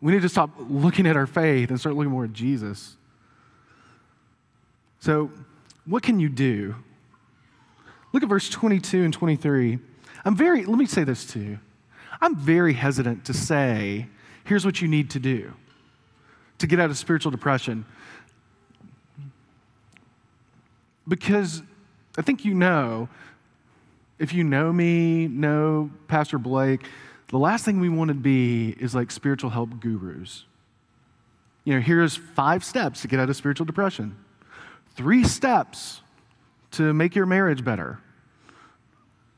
We 0.01 0.13
need 0.13 0.23
to 0.23 0.29
stop 0.29 0.51
looking 0.59 1.07
at 1.07 1.17
our 1.17 1.27
faith 1.27 1.71
and 1.71 1.79
start 1.79 1.95
looking 1.95 2.11
more 2.11 2.25
at 2.25 2.33
Jesus. 2.33 2.97
So, 4.99 5.31
what 5.85 6.03
can 6.03 6.19
you 6.19 6.29
do? 6.29 6.75
Look 8.13 8.23
at 8.23 8.29
verse 8.29 8.49
22 8.49 9.05
and 9.05 9.13
23. 9.13 9.79
I'm 10.25 10.37
very, 10.37 10.65
let 10.65 10.79
me 10.79 10.87
say 10.87 11.05
this 11.05 11.25
to 11.27 11.39
you. 11.39 11.59
I'm 12.21 12.37
very 12.37 12.75
hesitant 12.75 13.25
to 13.27 13.35
say, 13.35 14.07
here's 14.45 14.65
what 14.65 14.83
you 14.83 14.89
need 14.89 15.11
to 15.11 15.19
do 15.19 15.53
to 16.59 16.67
get 16.67 16.79
out 16.79 16.91
of 16.91 16.99
spiritual 16.99 17.31
depression. 17.31 17.87
Because 21.09 21.63
I 22.19 22.23
think 22.23 22.45
you 22.45 22.55
know 22.55 23.09
if 24.21 24.35
you 24.35 24.45
know 24.45 24.71
me, 24.71 25.27
know 25.27 25.91
Pastor 26.07 26.39
Blake, 26.39 26.83
the 27.29 27.39
last 27.39 27.65
thing 27.65 27.81
we 27.81 27.89
want 27.89 28.09
to 28.09 28.15
be 28.15 28.77
is 28.79 28.95
like 28.95 29.11
spiritual 29.11 29.51
help 29.51 29.81
gurus. 29.81 30.45
You 31.65 31.75
know, 31.75 31.81
here's 31.81 32.17
five 32.17 32.63
steps 32.63 33.01
to 33.01 33.09
get 33.09 33.19
out 33.19 33.31
of 33.31 33.37
spiritual 33.37 33.65
depression, 33.65 34.17
three 34.95 35.25
steps 35.25 36.03
to 36.73 36.93
make 36.93 37.15
your 37.15 37.27
marriage 37.27 37.65
better, 37.65 37.99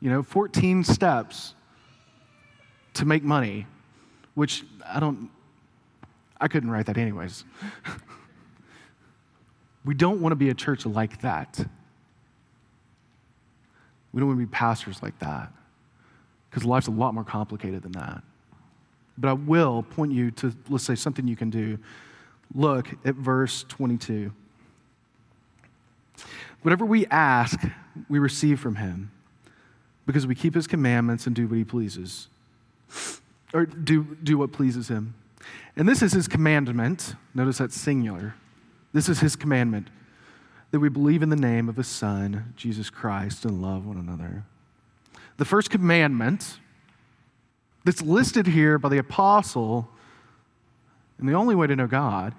you 0.00 0.10
know, 0.10 0.22
14 0.22 0.84
steps 0.84 1.54
to 2.94 3.04
make 3.04 3.22
money, 3.22 3.66
which 4.34 4.64
I 4.86 5.00
don't, 5.00 5.30
I 6.40 6.48
couldn't 6.48 6.70
write 6.70 6.86
that 6.86 6.98
anyways. 6.98 7.44
we 9.84 9.94
don't 9.94 10.20
want 10.20 10.32
to 10.32 10.36
be 10.36 10.50
a 10.50 10.54
church 10.54 10.84
like 10.84 11.20
that. 11.22 11.64
We 14.12 14.20
don't 14.20 14.28
want 14.28 14.40
to 14.40 14.46
be 14.46 14.50
pastors 14.50 15.02
like 15.02 15.18
that 15.20 15.52
because 16.50 16.64
life's 16.64 16.88
a 16.88 16.90
lot 16.90 17.14
more 17.14 17.24
complicated 17.24 17.82
than 17.82 17.92
that. 17.92 18.22
But 19.16 19.28
I 19.28 19.32
will 19.32 19.82
point 19.82 20.12
you 20.12 20.30
to, 20.32 20.54
let's 20.68 20.84
say, 20.84 20.94
something 20.94 21.26
you 21.26 21.36
can 21.36 21.50
do. 21.50 21.78
Look 22.54 22.88
at 23.04 23.14
verse 23.14 23.64
22. 23.68 24.32
Whatever 26.62 26.84
we 26.86 27.06
ask, 27.06 27.60
we 28.08 28.18
receive 28.18 28.60
from 28.60 28.76
him 28.76 29.10
because 30.06 30.26
we 30.26 30.34
keep 30.34 30.54
his 30.54 30.66
commandments 30.66 31.26
and 31.26 31.36
do 31.36 31.46
what 31.46 31.56
he 31.56 31.64
pleases, 31.64 32.28
or 33.52 33.66
do, 33.66 34.16
do 34.22 34.38
what 34.38 34.52
pleases 34.52 34.88
him. 34.88 35.14
And 35.76 35.88
this 35.88 36.02
is 36.02 36.12
his 36.12 36.28
commandment. 36.28 37.14
Notice 37.34 37.58
that's 37.58 37.80
singular. 37.80 38.34
This 38.92 39.08
is 39.08 39.20
his 39.20 39.36
commandment 39.36 39.88
that 40.70 40.80
we 40.80 40.88
believe 40.88 41.22
in 41.22 41.28
the 41.28 41.36
name 41.36 41.68
of 41.68 41.76
his 41.76 41.86
Son, 41.86 42.54
Jesus 42.56 42.90
Christ, 42.90 43.44
and 43.44 43.60
love 43.60 43.86
one 43.86 43.98
another. 43.98 44.44
The 45.36 45.44
first 45.44 45.70
commandment 45.70 46.58
that's 47.84 48.02
listed 48.02 48.46
here 48.46 48.78
by 48.78 48.88
the 48.88 48.98
apostle, 48.98 49.88
and 51.18 51.28
the 51.28 51.34
only 51.34 51.54
way 51.54 51.66
to 51.66 51.76
know 51.76 51.86
God 51.86 52.34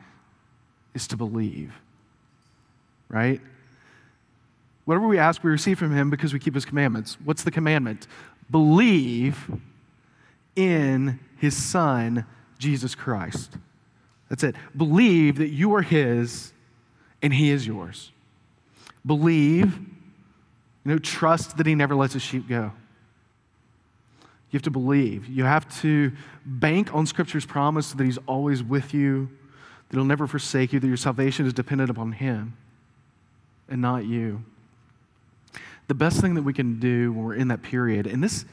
is 0.93 1.07
to 1.07 1.17
believe, 1.17 1.73
right? 3.09 3.41
Whatever 4.85 5.07
we 5.07 5.17
ask, 5.17 5.43
we 5.43 5.51
receive 5.51 5.79
from 5.79 5.95
him 5.95 6.09
because 6.09 6.33
we 6.33 6.39
keep 6.39 6.55
his 6.55 6.65
commandments. 6.65 7.17
What's 7.23 7.43
the 7.43 7.51
commandment? 7.51 8.07
Believe 8.51 9.49
in 10.55 11.19
his 11.37 11.55
Son, 11.55 12.25
Jesus 12.59 12.95
Christ. 12.95 13.57
That's 14.29 14.43
it. 14.43 14.55
Believe 14.75 15.37
that 15.37 15.49
you 15.49 15.73
are 15.75 15.81
his 15.81 16.51
and 17.21 17.33
he 17.33 17.49
is 17.49 17.65
yours 17.65 18.11
believe, 19.05 19.77
you 19.77 20.91
know, 20.91 20.97
trust 20.97 21.57
that 21.57 21.65
he 21.65 21.75
never 21.75 21.95
lets 21.95 22.13
his 22.13 22.21
sheep 22.21 22.47
go. 22.47 22.71
You 24.49 24.57
have 24.57 24.63
to 24.63 24.71
believe. 24.71 25.27
You 25.27 25.45
have 25.45 25.81
to 25.81 26.11
bank 26.45 26.93
on 26.93 27.07
Scripture's 27.07 27.45
promise 27.45 27.91
that 27.91 28.03
He's 28.03 28.19
always 28.27 28.61
with 28.61 28.93
you, 28.93 29.27
that 29.89 29.97
He'll 29.97 30.05
never 30.05 30.27
forsake 30.27 30.73
you, 30.73 30.79
that 30.79 30.85
your 30.85 30.95
salvation 30.95 31.47
is 31.47 31.53
dependent 31.53 31.89
upon 31.89 32.11
Him 32.11 32.55
and 33.67 33.81
not 33.81 34.05
you. 34.05 34.43
The 35.87 35.93
best 35.93 36.21
thing 36.21 36.35
that 36.35 36.43
we 36.43 36.53
can 36.53 36.79
do 36.79 37.11
when 37.11 37.23
we're 37.23 37.35
in 37.35 37.49
that 37.49 37.61
period, 37.61 38.07
and 38.07 38.23
this, 38.23 38.45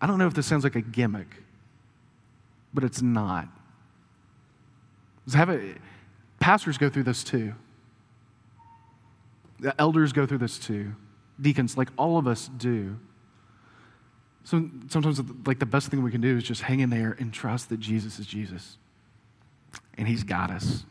I 0.00 0.06
don't 0.06 0.18
know 0.18 0.26
if 0.26 0.34
this 0.34 0.46
sounds 0.46 0.64
like 0.64 0.76
a 0.76 0.80
gimmick, 0.80 1.28
but 2.72 2.84
it's 2.84 3.02
not. 3.02 3.48
Have 5.32 5.50
a, 5.50 5.74
pastors 6.40 6.76
go 6.76 6.88
through 6.90 7.04
this 7.04 7.24
too. 7.24 7.54
The 9.60 9.78
elders 9.80 10.12
go 10.12 10.26
through 10.26 10.38
this 10.38 10.58
too 10.58 10.94
deacons, 11.40 11.76
like 11.76 11.88
all 11.96 12.18
of 12.18 12.26
us 12.26 12.48
do. 12.56 12.96
So 14.44 14.68
sometimes, 14.88 15.20
like 15.46 15.58
the 15.58 15.66
best 15.66 15.88
thing 15.88 16.02
we 16.02 16.10
can 16.10 16.20
do 16.20 16.36
is 16.36 16.44
just 16.44 16.62
hang 16.62 16.80
in 16.80 16.90
there 16.90 17.16
and 17.18 17.32
trust 17.32 17.70
that 17.70 17.80
Jesus 17.80 18.18
is 18.18 18.26
Jesus, 18.26 18.76
and 19.96 20.06
He's 20.06 20.22
got 20.22 20.50
us, 20.50 20.84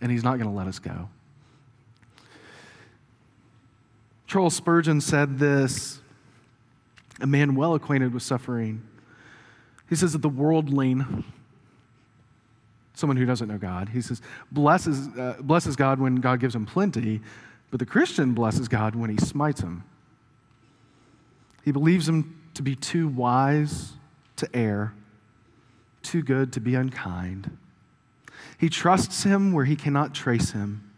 and 0.00 0.10
He's 0.10 0.24
not 0.24 0.38
going 0.38 0.50
to 0.50 0.56
let 0.56 0.66
us 0.66 0.78
go. 0.78 1.08
Charles 4.30 4.54
Spurgeon 4.54 5.00
said 5.00 5.40
this 5.40 6.00
a 7.20 7.26
man 7.26 7.56
well 7.56 7.74
acquainted 7.74 8.14
with 8.14 8.22
suffering. 8.22 8.80
He 9.88 9.96
says 9.96 10.12
that 10.12 10.22
the 10.22 10.28
worldling, 10.28 11.24
someone 12.94 13.16
who 13.16 13.26
doesn't 13.26 13.48
know 13.48 13.58
God, 13.58 13.88
he 13.88 14.00
says, 14.00 14.22
blesses, 14.52 15.08
uh, 15.18 15.34
blesses 15.40 15.74
God 15.74 15.98
when 15.98 16.14
God 16.14 16.38
gives 16.38 16.54
him 16.54 16.64
plenty, 16.64 17.20
but 17.72 17.80
the 17.80 17.86
Christian 17.86 18.32
blesses 18.32 18.68
God 18.68 18.94
when 18.94 19.10
he 19.10 19.16
smites 19.16 19.62
him. 19.62 19.82
He 21.64 21.72
believes 21.72 22.08
him 22.08 22.40
to 22.54 22.62
be 22.62 22.76
too 22.76 23.08
wise 23.08 23.94
to 24.36 24.48
err, 24.54 24.94
too 26.04 26.22
good 26.22 26.52
to 26.52 26.60
be 26.60 26.76
unkind. 26.76 27.58
He 28.58 28.68
trusts 28.68 29.24
him 29.24 29.52
where 29.52 29.64
he 29.64 29.74
cannot 29.74 30.14
trace 30.14 30.52
him. 30.52 30.88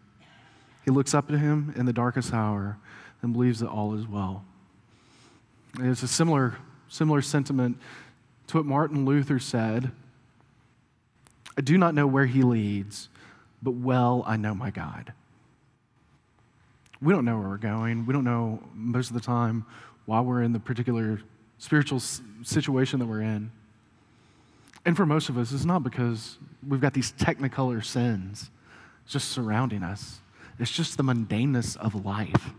He 0.85 0.90
looks 0.90 1.14
up 1.14 1.29
to 1.29 1.38
him 1.38 1.73
in 1.77 1.87
the 1.87 1.95
darkest 1.95 2.35
hour 2.35 2.77
and 3.22 3.32
believes 3.32 3.61
that 3.61 3.68
all 3.68 3.94
is 3.94 4.06
well. 4.06 4.44
And 5.78 5.90
it's 5.90 6.02
a 6.02 6.08
similar, 6.08 6.56
similar 6.88 7.22
sentiment 7.22 7.78
to 8.48 8.58
what 8.58 8.66
Martin 8.66 9.04
Luther 9.04 9.38
said 9.38 9.90
I 11.56 11.61
do 11.61 11.76
not 11.76 11.94
know 11.94 12.06
where 12.06 12.24
he 12.24 12.42
leads, 12.42 13.11
but 13.62 13.72
well 13.72 14.24
I 14.26 14.37
know 14.37 14.54
my 14.54 14.70
God 14.70 15.12
we 17.02 17.12
don't 17.12 17.24
know 17.24 17.38
where 17.38 17.48
we're 17.48 17.56
going. 17.56 18.06
We 18.06 18.12
don't 18.12 18.24
know 18.24 18.62
most 18.74 19.08
of 19.08 19.14
the 19.14 19.20
time 19.20 19.66
why 20.06 20.20
we're 20.20 20.42
in 20.42 20.52
the 20.52 20.61
particular 20.61 21.20
spiritual 21.58 22.00
situation 22.00 23.00
that 23.00 23.06
we're 23.06 23.22
in. 23.22 23.50
And 24.85 24.96
for 24.96 25.04
most 25.04 25.28
of 25.28 25.37
us, 25.37 25.52
it's 25.52 25.64
not 25.64 25.82
because 25.82 26.38
we've 26.66 26.80
got 26.80 26.94
these 26.94 27.12
technicolor 27.12 27.85
sins 27.85 28.50
just 29.06 29.30
surrounding 29.30 29.82
us. 29.82 30.20
It's 30.58 30.70
just 30.70 30.96
the 30.96 31.02
mundaneness 31.02 31.76
of 31.76 32.04
life. 32.04 32.50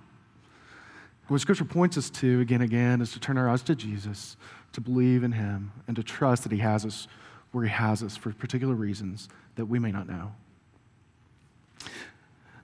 What 1.28 1.40
Scripture 1.40 1.66
points 1.66 1.98
us 1.98 2.10
to 2.12 2.42
again 2.42 2.62
and 2.62 2.70
again 2.70 3.02
is 3.02 3.14
to 3.14 3.20
turn 3.20 3.38
our 3.38 3.50
eyes 3.50 3.62
to 3.64 3.76
Jesus, 3.76 4.36
to 4.74 4.82
believe 4.82 5.24
in 5.24 5.32
Him, 5.32 5.72
and 5.88 5.96
to 5.96 6.04
trust 6.04 6.44
that 6.44 6.52
He 6.52 6.58
has 6.60 6.86
us 6.86 7.08
where 7.52 7.64
He 7.64 7.70
has 7.70 8.04
us 8.04 8.18
for 8.18 8.34
particular 8.34 8.74
reasons 8.74 9.30
that 9.56 9.66
we 9.66 9.80
may 9.80 9.92
not 9.92 10.08
know. 10.08 10.34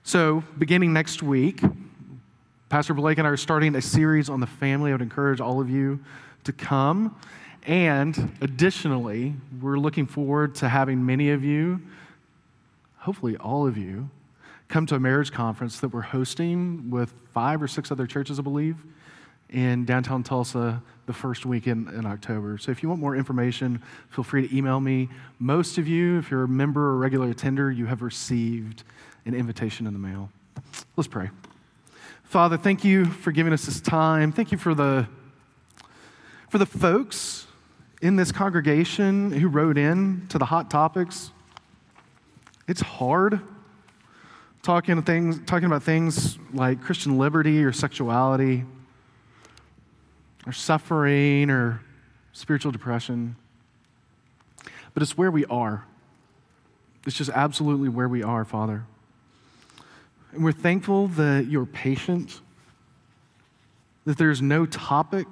So, 0.02 0.44
beginning 0.58 0.92
next 0.92 1.22
week, 1.22 1.62
Pastor 2.68 2.94
Blake 2.94 3.18
and 3.18 3.26
I 3.26 3.30
are 3.30 3.36
starting 3.36 3.74
a 3.76 3.82
series 3.82 4.28
on 4.28 4.40
the 4.40 4.46
family. 4.46 4.90
I 4.90 4.94
would 4.94 5.02
encourage 5.02 5.40
all 5.40 5.60
of 5.60 5.70
you 5.70 6.00
to 6.44 6.52
come. 6.52 7.16
And 7.66 8.36
additionally, 8.40 9.34
we're 9.60 9.78
looking 9.78 10.06
forward 10.06 10.54
to 10.56 10.68
having 10.68 11.04
many 11.04 11.30
of 11.30 11.44
you, 11.44 11.80
hopefully 12.96 13.36
all 13.36 13.66
of 13.66 13.76
you, 13.76 14.08
come 14.70 14.86
to 14.86 14.94
a 14.94 15.00
marriage 15.00 15.32
conference 15.32 15.80
that 15.80 15.88
we're 15.88 16.00
hosting 16.00 16.90
with 16.90 17.12
five 17.34 17.60
or 17.60 17.66
six 17.66 17.90
other 17.90 18.06
churches, 18.06 18.38
I 18.38 18.42
believe, 18.42 18.76
in 19.50 19.84
downtown 19.84 20.22
Tulsa 20.22 20.80
the 21.06 21.12
first 21.12 21.44
week 21.44 21.66
in, 21.66 21.88
in 21.88 22.06
October. 22.06 22.56
So 22.56 22.70
if 22.70 22.80
you 22.80 22.88
want 22.88 23.00
more 23.00 23.16
information, 23.16 23.82
feel 24.10 24.22
free 24.22 24.46
to 24.46 24.56
email 24.56 24.78
me. 24.78 25.08
Most 25.40 25.76
of 25.76 25.88
you, 25.88 26.18
if 26.18 26.30
you're 26.30 26.44
a 26.44 26.48
member 26.48 26.80
or 26.80 26.96
regular 26.98 27.30
attender, 27.30 27.70
you 27.72 27.86
have 27.86 28.00
received 28.00 28.84
an 29.26 29.34
invitation 29.34 29.88
in 29.88 29.92
the 29.92 29.98
mail. 29.98 30.30
Let's 30.96 31.08
pray. 31.08 31.30
Father, 32.22 32.56
thank 32.56 32.84
you 32.84 33.06
for 33.06 33.32
giving 33.32 33.52
us 33.52 33.66
this 33.66 33.80
time. 33.80 34.30
Thank 34.30 34.52
you 34.52 34.58
for 34.58 34.72
the, 34.72 35.08
for 36.48 36.58
the 36.58 36.66
folks 36.66 37.48
in 38.00 38.14
this 38.14 38.30
congregation 38.30 39.32
who 39.32 39.48
wrote 39.48 39.76
in 39.76 40.26
to 40.28 40.38
the 40.38 40.44
hot 40.44 40.70
topics. 40.70 41.32
It's 42.68 42.80
hard 42.80 43.40
talking, 44.62 45.00
things, 45.02 45.40
talking 45.46 45.66
about 45.66 45.82
things 45.82 46.38
like 46.52 46.82
Christian 46.82 47.18
liberty 47.18 47.64
or 47.64 47.72
sexuality 47.72 48.64
or 50.46 50.52
suffering 50.52 51.50
or 51.50 51.80
spiritual 52.32 52.72
depression. 52.72 53.36
But 54.94 55.02
it's 55.02 55.16
where 55.16 55.30
we 55.30 55.44
are. 55.46 55.84
It's 57.06 57.16
just 57.16 57.30
absolutely 57.30 57.88
where 57.88 58.08
we 58.08 58.22
are, 58.22 58.44
Father. 58.44 58.84
And 60.32 60.44
we're 60.44 60.52
thankful 60.52 61.08
that 61.08 61.46
you're 61.46 61.66
patient, 61.66 62.40
that 64.04 64.18
there's 64.18 64.42
no 64.42 64.66
topic 64.66 65.26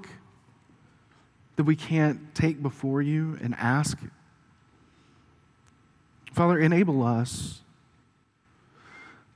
that 1.57 1.65
we 1.65 1.77
can't 1.77 2.35
take 2.35 2.63
before 2.63 3.03
you 3.03 3.39
and 3.43 3.55
ask. 3.57 3.99
Father, 6.33 6.59
enable 6.59 7.03
us 7.03 7.63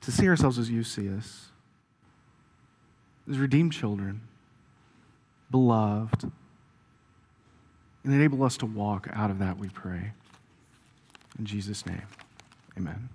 to 0.03 0.11
see 0.11 0.27
ourselves 0.27 0.59
as 0.59 0.69
you 0.69 0.83
see 0.83 1.09
us, 1.13 1.47
as 3.29 3.37
redeemed 3.37 3.71
children, 3.71 4.21
beloved, 5.49 6.23
and 8.03 8.13
enable 8.13 8.43
us 8.43 8.57
to 8.57 8.65
walk 8.65 9.07
out 9.13 9.31
of 9.31 9.39
that, 9.39 9.57
we 9.57 9.69
pray. 9.69 10.11
In 11.39 11.45
Jesus' 11.45 11.85
name, 11.85 12.03
amen. 12.77 13.09